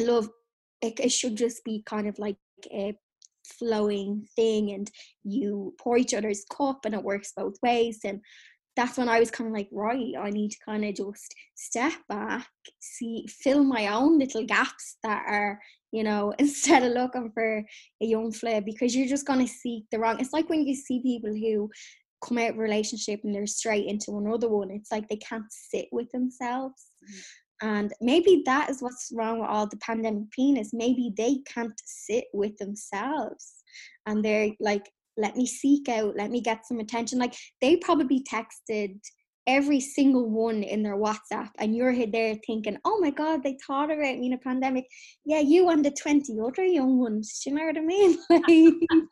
love 0.00 0.28
it, 0.80 0.98
it 1.00 1.10
should 1.10 1.36
just 1.36 1.64
be 1.64 1.82
kind 1.86 2.08
of 2.08 2.18
like 2.18 2.36
a 2.72 2.94
flowing 3.44 4.26
thing 4.36 4.72
and 4.72 4.90
you 5.24 5.74
pour 5.80 5.96
each 5.96 6.14
other's 6.14 6.44
cup 6.50 6.84
and 6.84 6.94
it 6.94 7.02
works 7.02 7.32
both 7.36 7.54
ways 7.62 8.00
and 8.04 8.20
that's 8.78 8.96
when 8.96 9.08
I 9.08 9.18
was 9.18 9.32
kind 9.32 9.48
of 9.48 9.54
like, 9.54 9.68
right, 9.72 10.14
I 10.16 10.30
need 10.30 10.52
to 10.52 10.58
kind 10.64 10.84
of 10.84 10.94
just 10.94 11.34
step 11.56 11.94
back, 12.08 12.46
see, 12.78 13.26
fill 13.26 13.64
my 13.64 13.88
own 13.88 14.20
little 14.20 14.44
gaps 14.44 14.98
that 15.02 15.24
are, 15.26 15.60
you 15.90 16.04
know, 16.04 16.32
instead 16.38 16.84
of 16.84 16.92
looking 16.92 17.32
for 17.34 17.58
a 17.58 18.06
young 18.06 18.30
flare 18.30 18.62
because 18.62 18.94
you're 18.94 19.08
just 19.08 19.26
going 19.26 19.44
to 19.44 19.52
seek 19.52 19.84
the 19.90 19.98
wrong. 19.98 20.20
It's 20.20 20.32
like 20.32 20.48
when 20.48 20.64
you 20.64 20.76
see 20.76 21.02
people 21.02 21.34
who 21.34 21.68
come 22.24 22.38
out 22.38 22.50
of 22.50 22.56
a 22.56 22.60
relationship 22.60 23.20
and 23.24 23.34
they're 23.34 23.48
straight 23.48 23.86
into 23.86 24.16
another 24.16 24.48
one, 24.48 24.70
it's 24.70 24.92
like 24.92 25.08
they 25.08 25.16
can't 25.16 25.50
sit 25.50 25.86
with 25.90 26.08
themselves. 26.12 26.92
Mm-hmm. 27.02 27.18
And 27.60 27.92
maybe 28.00 28.44
that 28.46 28.70
is 28.70 28.80
what's 28.80 29.10
wrong 29.12 29.40
with 29.40 29.48
all 29.48 29.66
the 29.66 29.78
pandemic 29.78 30.30
penis. 30.30 30.70
Maybe 30.72 31.12
they 31.16 31.38
can't 31.52 31.72
sit 31.84 32.26
with 32.32 32.56
themselves 32.58 33.54
and 34.06 34.24
they're 34.24 34.50
like, 34.60 34.88
let 35.18 35.36
me 35.36 35.46
seek 35.46 35.88
out, 35.88 36.16
let 36.16 36.30
me 36.30 36.40
get 36.40 36.66
some 36.66 36.78
attention. 36.78 37.18
Like 37.18 37.34
they 37.60 37.76
probably 37.76 38.22
texted 38.22 38.98
every 39.46 39.80
single 39.80 40.28
one 40.28 40.62
in 40.62 40.82
their 40.82 40.96
WhatsApp, 40.96 41.50
and 41.58 41.74
you're 41.74 42.06
there 42.06 42.36
thinking, 42.46 42.78
oh 42.84 43.00
my 43.00 43.10
God, 43.10 43.42
they 43.42 43.56
thought 43.66 43.90
about 43.90 44.18
me 44.18 44.26
in 44.26 44.34
a 44.34 44.38
pandemic. 44.38 44.86
Yeah, 45.24 45.40
you 45.40 45.70
and 45.70 45.84
the 45.84 45.90
20 45.90 46.38
other 46.40 46.64
young 46.64 46.98
ones. 46.98 47.40
Do 47.42 47.50
you 47.50 47.56
know 47.56 47.66
what 47.66 47.76
I 47.76 47.80
mean? 47.80 48.18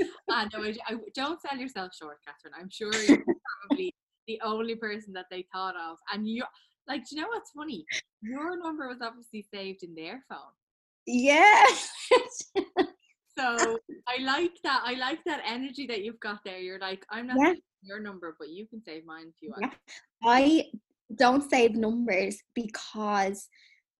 Like... 0.00 0.06
ah, 0.30 0.46
no, 0.52 0.62
I, 0.62 0.74
I, 0.86 0.96
don't 1.14 1.40
sell 1.40 1.58
yourself 1.58 1.92
short, 1.98 2.18
Catherine. 2.24 2.52
I'm 2.60 2.68
sure 2.70 2.94
you're 2.94 3.24
probably 3.66 3.94
the 4.26 4.38
only 4.44 4.74
person 4.74 5.14
that 5.14 5.24
they 5.30 5.46
thought 5.50 5.74
of. 5.76 5.96
And 6.12 6.28
you 6.28 6.44
like, 6.86 7.08
do 7.08 7.16
you 7.16 7.22
know 7.22 7.28
what's 7.28 7.50
funny? 7.52 7.86
Your 8.20 8.62
number 8.62 8.86
was 8.86 8.98
obviously 9.02 9.46
saved 9.52 9.82
in 9.82 9.94
their 9.94 10.22
phone. 10.28 10.52
Yeah. 11.06 11.64
so 13.38 13.78
I 14.08 14.22
like 14.22 14.56
that. 14.64 14.82
I 14.84 14.94
like 14.94 15.20
that 15.24 15.42
energy 15.46 15.86
that 15.86 16.02
you've 16.02 16.20
got 16.20 16.40
there. 16.44 16.58
You're 16.58 16.78
like, 16.78 17.04
I'm 17.10 17.26
not 17.26 17.36
yeah. 17.38 17.54
your 17.82 18.00
number, 18.00 18.36
but 18.38 18.48
you 18.48 18.66
can 18.66 18.82
save 18.82 19.04
mine 19.06 19.26
if 19.28 19.34
you 19.40 19.50
want. 19.50 19.72
Yeah. 19.72 20.30
I 20.30 20.64
don't 21.16 21.48
save 21.48 21.74
numbers 21.74 22.38
because 22.54 23.48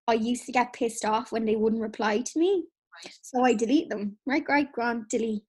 I 0.07 0.15
used 0.15 0.45
to 0.47 0.53
get 0.53 0.73
pissed 0.73 1.05
off 1.05 1.33
when 1.33 1.45
they 1.45 1.57
wouldn't 1.57 1.83
reply 1.83 2.21
to 2.21 2.39
me. 2.39 2.65
Right. 3.05 3.15
So 3.23 3.45
I 3.45 3.55
delete 3.55 3.91
them. 3.91 4.17
Right, 4.27 4.45
right, 4.49 4.71
grant, 4.73 5.09
delete 5.09 5.43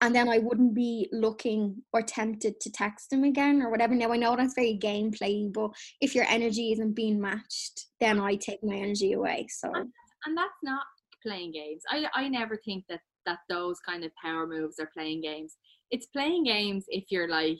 and 0.00 0.14
then 0.14 0.28
I 0.28 0.38
wouldn't 0.38 0.74
be 0.74 1.08
looking 1.12 1.82
or 1.92 2.02
tempted 2.02 2.60
to 2.60 2.70
text 2.70 3.10
them 3.10 3.24
again 3.24 3.62
or 3.62 3.70
whatever. 3.70 3.94
Now 3.94 4.12
I 4.12 4.16
know 4.16 4.36
that's 4.36 4.54
very 4.54 4.78
gameplay, 4.78 5.52
but 5.52 5.70
if 6.00 6.14
your 6.14 6.24
energy 6.28 6.72
isn't 6.72 6.94
being 6.94 7.20
matched, 7.20 7.86
then 8.00 8.20
I 8.20 8.36
take 8.36 8.62
my 8.62 8.76
energy 8.76 9.12
away. 9.12 9.46
So 9.50 9.70
and 9.74 10.36
that's 10.36 10.52
not 10.62 10.84
playing 11.22 11.52
games. 11.52 11.82
I 11.90 12.06
I 12.14 12.28
never 12.28 12.56
think 12.64 12.84
that 12.88 13.00
that 13.26 13.38
those 13.48 13.78
kind 13.80 14.04
of 14.04 14.10
power 14.22 14.46
moves 14.46 14.78
are 14.78 14.90
playing 14.94 15.22
games. 15.22 15.56
It's 15.90 16.06
playing 16.06 16.44
games 16.44 16.84
if 16.88 17.04
you're 17.10 17.28
like 17.28 17.58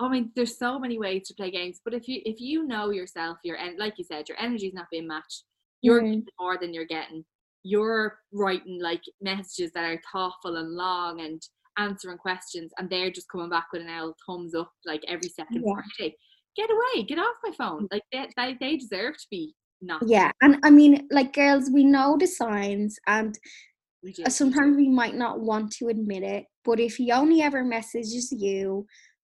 I 0.00 0.08
mean, 0.08 0.30
there's 0.36 0.56
so 0.56 0.78
many 0.78 0.96
ways 0.96 1.26
to 1.26 1.34
play 1.34 1.50
games, 1.50 1.80
but 1.84 1.92
if 1.92 2.06
you 2.06 2.20
if 2.24 2.40
you 2.40 2.64
know 2.64 2.90
yourself, 2.90 3.38
your 3.42 3.56
and 3.56 3.78
like 3.78 3.94
you 3.98 4.04
said, 4.04 4.28
your 4.28 4.38
energy's 4.40 4.74
not 4.74 4.86
being 4.90 5.08
matched. 5.08 5.44
You're 5.82 6.02
mm-hmm. 6.02 6.20
more 6.40 6.56
than 6.60 6.72
you're 6.72 6.84
getting 6.84 7.24
you're 7.64 8.18
writing 8.32 8.80
like 8.80 9.02
messages 9.20 9.72
that 9.74 9.84
are 9.84 10.00
thoughtful 10.12 10.56
and 10.56 10.70
long 10.70 11.20
and 11.20 11.42
answering 11.76 12.18
questions 12.18 12.72
and 12.78 12.88
they're 12.88 13.10
just 13.10 13.30
coming 13.30 13.50
back 13.50 13.66
with 13.72 13.82
an 13.82 13.88
L 13.88 14.14
thumbs 14.26 14.54
up 14.54 14.70
like 14.86 15.02
every 15.08 15.28
second 15.28 15.64
yeah. 15.66 15.74
Friday. 15.96 16.16
Get 16.56 16.70
away, 16.70 17.04
get 17.04 17.18
off 17.18 17.36
my 17.44 17.52
phone. 17.56 17.86
Like 17.90 18.02
they, 18.12 18.26
they, 18.36 18.56
they 18.60 18.76
deserve 18.76 19.14
to 19.14 19.26
be 19.30 19.54
not. 19.80 20.02
Yeah, 20.06 20.32
and 20.42 20.58
I 20.64 20.70
mean, 20.70 21.06
like 21.10 21.32
girls, 21.32 21.70
we 21.72 21.84
know 21.84 22.16
the 22.18 22.26
signs, 22.26 22.98
and 23.06 23.38
we 24.02 24.14
uh, 24.24 24.30
sometimes 24.30 24.76
we 24.76 24.88
might 24.88 25.14
not 25.14 25.40
want 25.40 25.72
to 25.72 25.88
admit 25.88 26.22
it, 26.22 26.46
but 26.64 26.78
if 26.80 26.96
he 26.96 27.12
only 27.12 27.42
ever 27.42 27.64
messages 27.64 28.32
you 28.32 28.86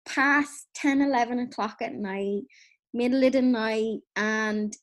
past 0.06 0.68
10, 0.76 1.02
11 1.02 1.38
o'clock 1.40 1.76
at 1.80 1.94
night, 1.94 2.42
middle 2.92 3.24
of 3.24 3.32
the 3.32 3.42
night, 3.42 3.98
and 4.16 4.74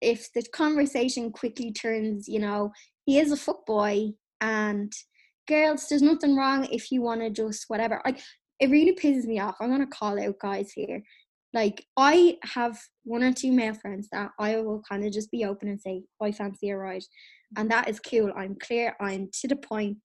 if 0.00 0.32
the 0.34 0.44
conversation 0.52 1.32
quickly 1.32 1.72
turns, 1.72 2.28
you 2.28 2.38
know, 2.38 2.72
he 3.06 3.18
is 3.18 3.32
a 3.32 3.36
fuck 3.36 3.66
boy 3.66 4.10
and 4.40 4.92
girls, 5.48 5.86
there's 5.88 6.02
nothing 6.02 6.36
wrong 6.36 6.66
if 6.70 6.90
you 6.90 7.02
want 7.02 7.20
to 7.20 7.30
just 7.30 7.64
whatever. 7.68 8.00
Like 8.04 8.20
it 8.60 8.70
really 8.70 8.94
pisses 8.94 9.24
me 9.24 9.40
off. 9.40 9.56
I'm 9.60 9.70
gonna 9.70 9.86
call 9.86 10.20
out 10.20 10.38
guys 10.40 10.72
here. 10.72 11.02
Like 11.52 11.84
I 11.96 12.36
have 12.42 12.78
one 13.04 13.22
or 13.22 13.32
two 13.32 13.52
male 13.52 13.74
friends 13.74 14.08
that 14.12 14.30
I 14.38 14.56
will 14.60 14.82
kind 14.88 15.04
of 15.04 15.12
just 15.12 15.30
be 15.30 15.44
open 15.44 15.68
and 15.68 15.80
say, 15.80 16.02
I 16.20 16.32
fancy 16.32 16.70
a 16.70 16.76
ride. 16.76 17.04
And 17.56 17.70
that 17.70 17.88
is 17.88 18.00
cool. 18.00 18.32
I'm 18.36 18.56
clear, 18.56 18.96
I'm 19.00 19.28
to 19.40 19.48
the 19.48 19.96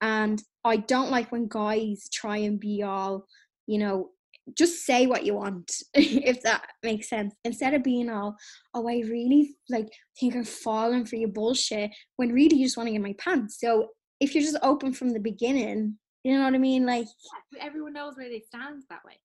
And 0.00 0.42
I 0.64 0.76
don't 0.78 1.10
like 1.10 1.32
when 1.32 1.48
guys 1.48 2.08
try 2.12 2.38
and 2.38 2.58
be 2.58 2.82
all, 2.82 3.26
you 3.66 3.78
know, 3.78 4.10
just 4.56 4.86
say 4.86 5.08
what 5.08 5.24
you 5.24 5.34
want 5.34 5.72
if 5.94 6.40
that 6.42 6.64
makes 6.84 7.08
sense 7.08 7.34
instead 7.42 7.74
of 7.74 7.82
being 7.82 8.08
all 8.08 8.36
oh 8.74 8.88
i 8.88 9.02
really 9.10 9.56
like 9.68 9.88
think 10.20 10.36
i'm 10.36 10.44
falling 10.44 11.04
for 11.04 11.16
your 11.16 11.30
bullshit 11.30 11.90
when 12.14 12.30
really 12.30 12.56
you 12.56 12.64
just 12.64 12.76
want 12.76 12.86
to 12.86 12.92
get 12.92 13.02
my 13.02 13.12
pants 13.18 13.58
so 13.58 13.88
if 14.20 14.34
you're 14.34 14.44
just 14.44 14.58
open 14.62 14.92
from 14.92 15.10
the 15.10 15.20
beginning, 15.20 15.98
you 16.24 16.36
know 16.36 16.44
what 16.44 16.54
I 16.54 16.58
mean? 16.58 16.86
Like 16.86 17.06
Yeah, 17.52 17.62
everyone 17.62 17.92
knows 17.92 18.16
where 18.16 18.28
they 18.28 18.40
stand 18.40 18.82
that 18.90 19.04
way. 19.04 19.18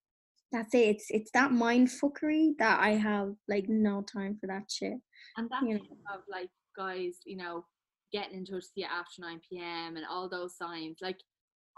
that's 0.51 0.73
it. 0.73 0.87
It's 0.87 1.05
it's 1.09 1.31
that 1.31 1.51
mind 1.51 1.89
fuckery 1.89 2.51
that 2.59 2.79
I 2.79 2.91
have 2.91 3.33
like 3.47 3.69
no 3.69 4.01
time 4.01 4.37
for 4.39 4.47
that 4.47 4.69
shit. 4.69 4.97
And 5.37 5.49
that 5.49 5.63
You 5.63 5.77
thing 5.77 5.97
of 6.13 6.21
like 6.29 6.49
guys, 6.75 7.17
you 7.25 7.37
know, 7.37 7.65
getting 8.11 8.37
in 8.37 8.45
touch 8.45 8.55
with 8.55 8.71
you 8.75 8.85
after 8.85 9.21
9 9.21 9.41
p.m. 9.49 9.95
and 9.95 10.05
all 10.09 10.29
those 10.29 10.57
signs, 10.57 10.97
like 11.01 11.19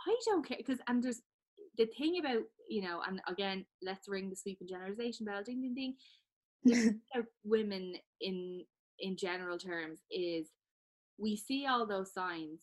I 0.08 0.16
don't 0.26 0.48
care 0.48 0.58
because 0.58 0.80
and 0.88 1.04
there's 1.04 1.22
the 1.78 1.86
thing 1.98 2.20
about 2.20 2.44
you 2.70 2.82
know, 2.82 3.02
and 3.08 3.22
again, 3.28 3.66
let's 3.82 4.08
ring 4.08 4.30
the 4.30 4.36
sweeping 4.36 4.68
generalization 4.68 5.26
bell, 5.26 5.44
ding 5.44 5.62
ding 5.62 5.76
ding. 5.76 5.96
The 6.64 7.00
about 7.16 7.28
women 7.44 7.96
in 8.22 8.64
in 9.00 9.18
general 9.18 9.58
terms 9.58 10.00
is 10.12 10.48
we 11.18 11.36
see 11.36 11.66
all 11.66 11.86
those 11.86 12.14
signs 12.14 12.60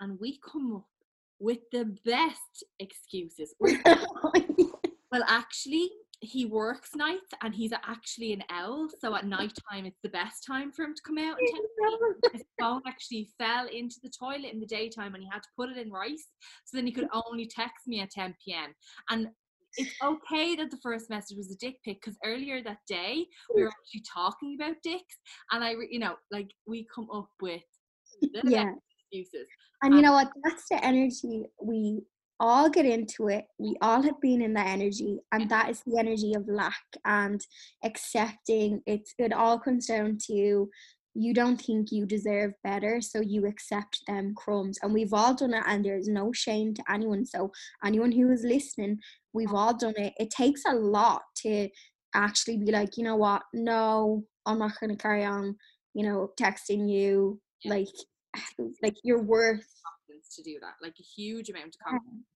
and 0.00 0.18
we 0.20 0.38
come 0.38 0.74
up 0.74 0.86
with 1.38 1.58
the 1.70 1.96
best 2.04 2.64
excuses. 2.78 3.54
Well, 5.16 5.24
actually, 5.28 5.90
he 6.20 6.46
works 6.46 6.90
nights 6.94 7.32
and 7.42 7.54
he's 7.54 7.72
actually 7.72 8.32
an 8.32 8.42
owl. 8.50 8.88
So 9.00 9.14
at 9.14 9.24
mm. 9.24 9.28
night 9.28 9.52
time, 9.70 9.86
it's 9.86 10.00
the 10.02 10.08
best 10.08 10.44
time 10.46 10.72
for 10.72 10.84
him 10.84 10.94
to 10.94 11.02
come 11.06 11.18
out 11.18 11.36
and. 11.38 12.32
His 12.32 12.44
phone 12.58 12.82
actually 12.86 13.28
fell 13.38 13.66
into 13.66 13.96
the 14.02 14.10
toilet 14.10 14.52
in 14.52 14.60
the 14.60 14.66
daytime 14.66 15.14
and 15.14 15.22
he 15.22 15.28
had 15.30 15.42
to 15.42 15.48
put 15.56 15.70
it 15.70 15.76
in 15.76 15.90
rice. 15.90 16.26
So 16.64 16.76
then 16.76 16.86
he 16.86 16.92
could 16.92 17.08
only 17.28 17.46
text 17.46 17.86
me 17.86 18.00
at 18.00 18.10
10 18.10 18.34
p.m. 18.44 18.74
And 19.10 19.28
it's 19.76 19.92
okay 20.02 20.56
that 20.56 20.70
the 20.70 20.78
first 20.82 21.10
message 21.10 21.36
was 21.36 21.50
a 21.50 21.56
dick 21.56 21.76
pic 21.84 22.00
because 22.00 22.16
earlier 22.24 22.62
that 22.62 22.78
day 22.88 23.26
we 23.54 23.62
were 23.62 23.68
actually 23.68 24.02
talking 24.12 24.56
about 24.60 24.76
dicks. 24.82 25.16
And 25.52 25.62
I, 25.62 25.74
you 25.90 25.98
know, 25.98 26.16
like 26.30 26.50
we 26.66 26.86
come 26.94 27.08
up 27.12 27.28
with 27.40 27.62
yeah. 28.44 28.72
excuses. 29.12 29.46
And 29.82 29.94
you 29.94 30.02
know 30.02 30.12
what? 30.12 30.30
That's 30.44 30.68
the 30.70 30.82
energy 30.84 31.44
we 31.62 32.02
all 32.40 32.68
get 32.68 32.84
into 32.86 33.28
it. 33.28 33.44
We 33.58 33.76
all 33.80 34.02
have 34.02 34.20
been 34.20 34.42
in 34.42 34.54
that 34.54 34.66
energy, 34.68 35.18
and 35.32 35.48
that 35.50 35.70
is 35.70 35.82
the 35.86 35.98
energy 35.98 36.34
of 36.34 36.48
lack 36.48 36.82
and 37.04 37.40
accepting. 37.84 38.82
It's 38.86 39.14
it 39.18 39.32
all 39.32 39.58
comes 39.58 39.86
down 39.86 40.18
to 40.26 40.68
you 41.18 41.32
don't 41.32 41.60
think 41.60 41.90
you 41.90 42.04
deserve 42.04 42.52
better, 42.62 43.00
so 43.00 43.20
you 43.22 43.46
accept 43.46 44.00
them 44.06 44.34
crumbs. 44.36 44.78
And 44.82 44.92
we've 44.92 45.14
all 45.14 45.34
done 45.34 45.54
it, 45.54 45.62
and 45.66 45.84
there's 45.84 46.08
no 46.08 46.30
shame 46.32 46.74
to 46.74 46.82
anyone. 46.92 47.24
So 47.24 47.50
anyone 47.84 48.12
who 48.12 48.30
is 48.30 48.44
listening, 48.44 48.98
we've 49.32 49.54
all 49.54 49.74
done 49.74 49.94
it. 49.96 50.12
It 50.18 50.30
takes 50.30 50.62
a 50.66 50.74
lot 50.74 51.22
to 51.42 51.68
actually 52.14 52.58
be 52.58 52.70
like, 52.70 52.96
you 52.98 53.04
know 53.04 53.16
what? 53.16 53.42
No, 53.54 54.24
I'm 54.44 54.58
not 54.58 54.78
going 54.80 54.90
to 54.90 55.02
carry 55.02 55.24
on. 55.24 55.56
You 55.94 56.04
know, 56.06 56.30
texting 56.38 56.88
you 56.90 57.40
Yeah. 57.64 57.74
like 57.74 57.88
like 58.82 58.96
you're 59.02 59.22
worth 59.22 59.64
confidence 60.26 60.36
to 60.36 60.42
do 60.42 60.58
that 60.60 60.74
like 60.82 60.94
a 60.98 61.02
huge 61.02 61.48
amount 61.48 61.68
of 61.68 61.80
confidence 61.84 62.26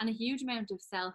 and 0.00 0.08
a 0.08 0.12
huge 0.12 0.42
amount 0.42 0.70
of 0.70 0.80
self 0.80 1.14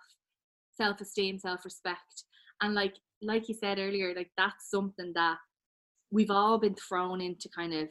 self-esteem 0.75 1.39
self-respect. 1.39 2.23
And 2.61 2.73
like 2.73 2.95
like 3.21 3.47
you 3.47 3.55
said 3.55 3.79
earlier 3.79 4.13
like 4.15 4.31
that's 4.37 4.69
something 4.69 5.11
that 5.15 5.37
we've 6.11 6.31
all 6.31 6.57
been 6.59 6.75
thrown 6.75 7.21
into 7.21 7.49
kind 7.49 7.73
of 7.73 7.89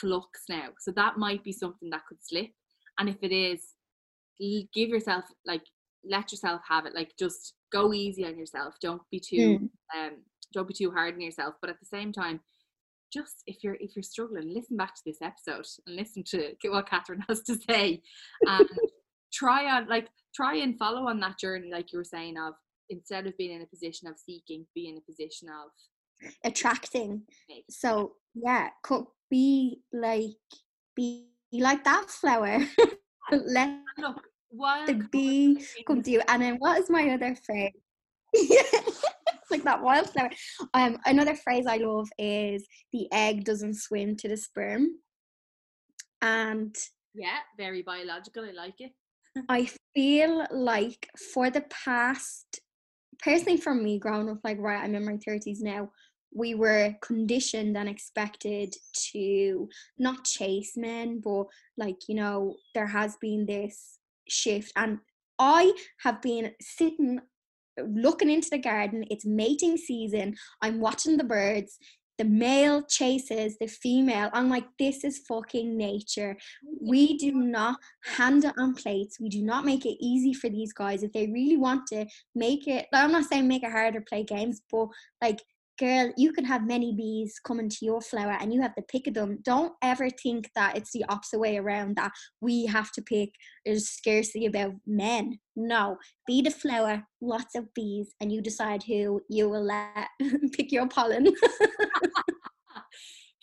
flux 0.00 0.42
now. 0.48 0.68
So 0.80 0.92
that 0.92 1.16
might 1.16 1.42
be 1.42 1.52
something 1.52 1.90
that 1.90 2.06
could 2.08 2.18
slip. 2.20 2.50
And 2.98 3.08
if 3.08 3.16
it 3.22 3.32
is 3.32 3.74
give 4.40 4.88
yourself 4.88 5.24
like 5.46 5.62
let 6.04 6.30
yourself 6.32 6.60
have 6.68 6.86
it. 6.86 6.94
Like 6.94 7.12
just 7.18 7.54
go 7.72 7.92
easy 7.92 8.24
on 8.24 8.38
yourself. 8.38 8.74
Don't 8.80 9.02
be 9.10 9.20
too 9.20 9.70
um 9.96 10.18
don't 10.52 10.68
be 10.68 10.74
too 10.74 10.90
hard 10.90 11.14
on 11.14 11.20
yourself. 11.20 11.54
But 11.60 11.70
at 11.70 11.80
the 11.80 11.86
same 11.86 12.12
time 12.12 12.40
just 13.12 13.42
if 13.46 13.62
you're 13.62 13.76
if 13.80 13.96
you're 13.96 14.02
struggling 14.02 14.52
listen 14.52 14.76
back 14.76 14.94
to 14.94 15.02
this 15.04 15.18
episode 15.22 15.64
and 15.86 15.96
listen 15.96 16.22
to 16.22 16.52
what 16.70 16.88
catherine 16.88 17.24
has 17.28 17.42
to 17.42 17.56
say 17.68 18.00
and 18.46 18.68
try 19.32 19.64
on 19.70 19.88
like 19.88 20.08
try 20.34 20.56
and 20.56 20.78
follow 20.78 21.08
on 21.08 21.20
that 21.20 21.38
journey 21.38 21.70
like 21.72 21.92
you 21.92 21.98
were 21.98 22.04
saying 22.04 22.36
of 22.38 22.54
instead 22.90 23.26
of 23.26 23.36
being 23.36 23.52
in 23.52 23.62
a 23.62 23.66
position 23.66 24.08
of 24.08 24.14
seeking 24.18 24.66
be 24.74 24.88
in 24.88 24.96
a 24.96 25.00
position 25.00 25.48
of 25.48 25.70
attracting. 26.44 27.22
So 27.70 28.14
yeah, 28.34 28.68
could 28.82 29.04
be 29.30 29.80
like 29.92 30.36
be 30.96 31.28
like 31.52 31.84
that 31.84 32.10
flower. 32.10 32.64
Let 33.30 33.80
look 33.98 34.22
the 34.86 35.06
bee 35.12 35.64
come 35.86 36.02
to 36.02 36.10
you. 36.10 36.22
And 36.28 36.42
then 36.42 36.56
what 36.56 36.78
is 36.78 36.90
my 36.90 37.10
other 37.10 37.34
phrase? 37.34 37.72
like 39.50 39.64
that 39.64 39.82
wildflower. 39.82 40.30
Um, 40.74 40.98
another 41.06 41.34
phrase 41.34 41.66
I 41.66 41.78
love 41.78 42.08
is 42.18 42.66
the 42.92 43.08
egg 43.12 43.44
doesn't 43.44 43.74
swim 43.74 44.16
to 44.16 44.28
the 44.28 44.36
sperm. 44.36 44.88
And 46.22 46.76
yeah 47.14 47.38
very 47.56 47.82
biological 47.82 48.44
i 48.44 48.52
like 48.52 48.80
it 48.80 48.92
I 49.48 49.68
feel 49.94 50.46
like 50.50 51.08
for 51.34 51.50
the 51.50 51.60
past, 51.84 52.60
personally 53.22 53.58
for 53.58 53.74
me, 53.74 53.98
growing 53.98 54.28
up, 54.28 54.38
like, 54.42 54.58
right, 54.58 54.82
I'm 54.82 54.94
in 54.94 55.04
my 55.04 55.16
30s 55.16 55.60
now, 55.60 55.90
we 56.34 56.54
were 56.54 56.94
conditioned 57.02 57.76
and 57.76 57.88
expected 57.88 58.74
to 59.12 59.68
not 59.98 60.24
chase 60.24 60.76
men, 60.76 61.20
but 61.22 61.44
like, 61.76 61.96
you 62.08 62.14
know, 62.14 62.56
there 62.74 62.86
has 62.86 63.16
been 63.20 63.46
this 63.46 63.98
shift. 64.28 64.72
And 64.76 64.98
I 65.38 65.72
have 66.02 66.20
been 66.22 66.52
sitting 66.60 67.20
looking 67.86 68.30
into 68.30 68.50
the 68.50 68.58
garden, 68.58 69.04
it's 69.10 69.24
mating 69.24 69.76
season, 69.76 70.34
I'm 70.62 70.80
watching 70.80 71.16
the 71.16 71.24
birds. 71.24 71.78
The 72.18 72.24
male 72.24 72.82
chases 72.82 73.56
the 73.60 73.68
female. 73.68 74.28
I'm 74.32 74.50
like, 74.50 74.64
this 74.76 75.04
is 75.04 75.22
fucking 75.28 75.76
nature. 75.76 76.36
We 76.80 77.16
do 77.16 77.30
not 77.30 77.76
hand 78.02 78.44
it 78.44 78.54
on 78.58 78.74
plates. 78.74 79.20
We 79.20 79.28
do 79.28 79.40
not 79.40 79.64
make 79.64 79.86
it 79.86 80.04
easy 80.04 80.34
for 80.34 80.48
these 80.48 80.72
guys. 80.72 81.04
If 81.04 81.12
they 81.12 81.28
really 81.28 81.56
want 81.56 81.86
to 81.92 82.06
make 82.34 82.66
it, 82.66 82.86
I'm 82.92 83.12
not 83.12 83.26
saying 83.26 83.46
make 83.46 83.62
it 83.62 83.70
harder, 83.70 84.00
play 84.00 84.24
games, 84.24 84.62
but 84.68 84.88
like, 85.22 85.40
girl, 85.78 86.12
you 86.16 86.32
can 86.32 86.44
have 86.44 86.66
many 86.66 86.94
bees 86.94 87.40
coming 87.42 87.68
to 87.68 87.84
your 87.84 88.00
flower 88.00 88.36
and 88.40 88.52
you 88.52 88.60
have 88.60 88.74
to 88.74 88.82
pick 88.82 89.06
of 89.06 89.14
them. 89.14 89.38
Don't 89.42 89.72
ever 89.82 90.10
think 90.10 90.50
that 90.54 90.76
it's 90.76 90.92
the 90.92 91.04
opposite 91.08 91.38
way 91.38 91.56
around 91.56 91.96
that 91.96 92.12
we 92.40 92.66
have 92.66 92.92
to 92.92 93.02
pick. 93.02 93.30
There's 93.64 93.88
scarcity 93.88 94.46
about 94.46 94.74
men. 94.86 95.38
No, 95.56 95.96
be 96.26 96.42
the 96.42 96.50
flower, 96.50 97.04
lots 97.20 97.54
of 97.54 97.72
bees, 97.74 98.14
and 98.20 98.32
you 98.32 98.40
decide 98.40 98.82
who 98.82 99.20
you 99.28 99.48
will 99.48 99.64
let 99.64 100.08
pick 100.52 100.72
your 100.72 100.88
pollen. 100.88 101.28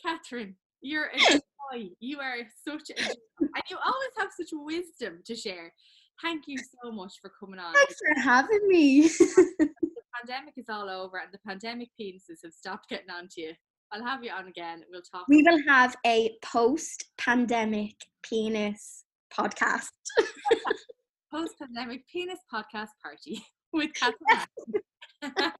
catherine 0.05 0.55
you're 0.81 1.05
a 1.05 1.17
joy 1.17 1.89
you 1.99 2.19
are 2.19 2.37
such 2.67 2.91
a 2.91 3.01
joy. 3.01 3.13
and 3.39 3.63
you 3.69 3.77
always 3.83 4.09
have 4.17 4.29
such 4.39 4.49
wisdom 4.51 5.19
to 5.25 5.35
share 5.35 5.73
thank 6.21 6.43
you 6.47 6.57
so 6.57 6.91
much 6.91 7.13
for 7.21 7.31
coming 7.39 7.59
on 7.59 7.73
Thanks 7.73 7.95
for 7.95 8.21
having 8.21 8.67
me. 8.67 9.09
pandemic 10.25 10.55
is 10.57 10.65
all 10.69 10.89
over 10.89 11.17
and 11.17 11.31
the 11.31 11.39
pandemic 11.45 11.89
penises 11.99 12.39
have 12.43 12.53
stopped 12.53 12.89
getting 12.89 13.11
on 13.11 13.27
to 13.29 13.41
you. 13.41 13.53
I'll 13.91 14.03
have 14.03 14.23
you 14.23 14.31
on 14.31 14.47
again. 14.47 14.81
We'll 14.89 15.03
talk. 15.03 15.25
we 15.29 15.43
will 15.43 15.61
have 15.67 15.95
a 16.05 16.31
post 16.41 17.05
pandemic 17.19 17.93
penis 18.23 19.03
podcast. 19.31 19.89
post 21.31 21.53
pandemic 21.61 22.07
penis 22.07 22.39
podcast 22.51 22.89
party 23.03 23.45
with 23.73 23.91
Catherine. 23.93 24.81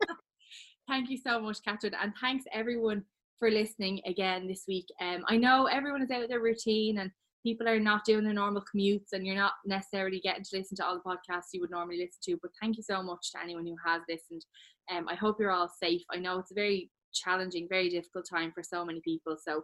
Thank 0.87 1.09
you 1.09 1.17
so 1.17 1.39
much, 1.39 1.59
Catherine, 1.63 1.93
and 2.01 2.13
thanks 2.21 2.45
everyone 2.53 3.03
for 3.39 3.49
listening 3.49 4.01
again 4.05 4.47
this 4.47 4.65
week. 4.67 4.85
Um, 5.01 5.25
I 5.27 5.35
know 5.37 5.65
everyone 5.65 6.03
is 6.03 6.11
out 6.11 6.21
of 6.21 6.29
their 6.29 6.41
routine 6.41 6.99
and 6.99 7.09
people 7.45 7.69
are 7.69 7.79
not 7.79 8.03
doing 8.05 8.23
their 8.23 8.33
normal 8.33 8.63
commutes, 8.63 9.13
and 9.13 9.25
you're 9.25 9.35
not 9.35 9.53
necessarily 9.65 10.19
getting 10.19 10.43
to 10.43 10.57
listen 10.57 10.75
to 10.77 10.85
all 10.85 10.95
the 10.95 11.09
podcasts 11.09 11.53
you 11.53 11.61
would 11.61 11.69
normally 11.69 11.97
listen 11.97 12.19
to. 12.23 12.39
But 12.41 12.51
thank 12.59 12.77
you 12.77 12.83
so 12.83 13.03
much 13.03 13.31
to 13.31 13.41
anyone 13.41 13.67
who 13.67 13.75
has 13.85 14.01
listened. 14.09 14.43
Um, 14.91 15.07
I 15.07 15.13
hope 15.13 15.37
you're 15.39 15.51
all 15.51 15.69
safe. 15.81 16.01
I 16.11 16.17
know 16.17 16.39
it's 16.39 16.51
a 16.51 16.55
very 16.55 16.89
challenging, 17.13 17.67
very 17.69 17.89
difficult 17.89 18.25
time 18.27 18.51
for 18.51 18.63
so 18.63 18.83
many 18.83 18.99
people. 19.05 19.37
So, 19.39 19.61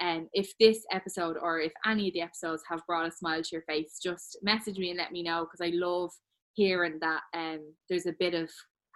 um, 0.00 0.28
if 0.34 0.52
this 0.60 0.84
episode 0.92 1.36
or 1.40 1.60
if 1.60 1.72
any 1.86 2.08
of 2.08 2.14
the 2.14 2.20
episodes 2.20 2.62
have 2.68 2.86
brought 2.86 3.08
a 3.08 3.10
smile 3.10 3.42
to 3.42 3.48
your 3.50 3.62
face, 3.62 3.98
just 4.02 4.36
message 4.42 4.76
me 4.76 4.90
and 4.90 4.98
let 4.98 5.12
me 5.12 5.22
know 5.22 5.46
because 5.46 5.66
I 5.66 5.74
love 5.74 6.10
hearing 6.52 6.98
that 7.00 7.22
um, 7.34 7.60
there's 7.88 8.06
a 8.06 8.14
bit 8.18 8.34
of 8.34 8.50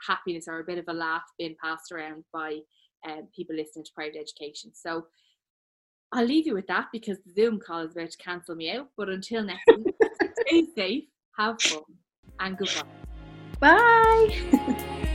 happiness 0.07 0.45
or 0.49 0.61
a 0.61 0.65
bit 0.65 0.79
of 0.79 0.85
a 0.89 0.93
laugh 0.93 1.25
being 1.39 1.57
passed 1.63 1.93
around 1.93 2.25
by 2.33 2.59
um, 3.09 3.29
people 3.35 3.57
listening 3.57 3.85
to 3.85 3.93
private 3.95 4.17
education. 4.17 4.73
So 4.75 5.07
I'll 6.13 6.25
leave 6.25 6.47
you 6.47 6.55
with 6.55 6.67
that 6.69 6.87
because 6.93 7.19
the 7.21 7.33
Zoom 7.33 7.61
call 7.61 7.81
is 7.81 7.93
about 7.93 8.11
to 8.11 8.19
cancel 8.19 8.55
me 8.55 8.71
out. 8.71 8.89
But 8.97 9.09
until 9.11 9.43
next 9.43 9.67
week, 9.77 9.95
stay 10.47 10.67
safe, 10.75 11.05
have 11.37 11.61
fun, 11.61 11.83
and 12.41 12.57
goodbye. 12.57 12.83
Bye. 13.61 15.09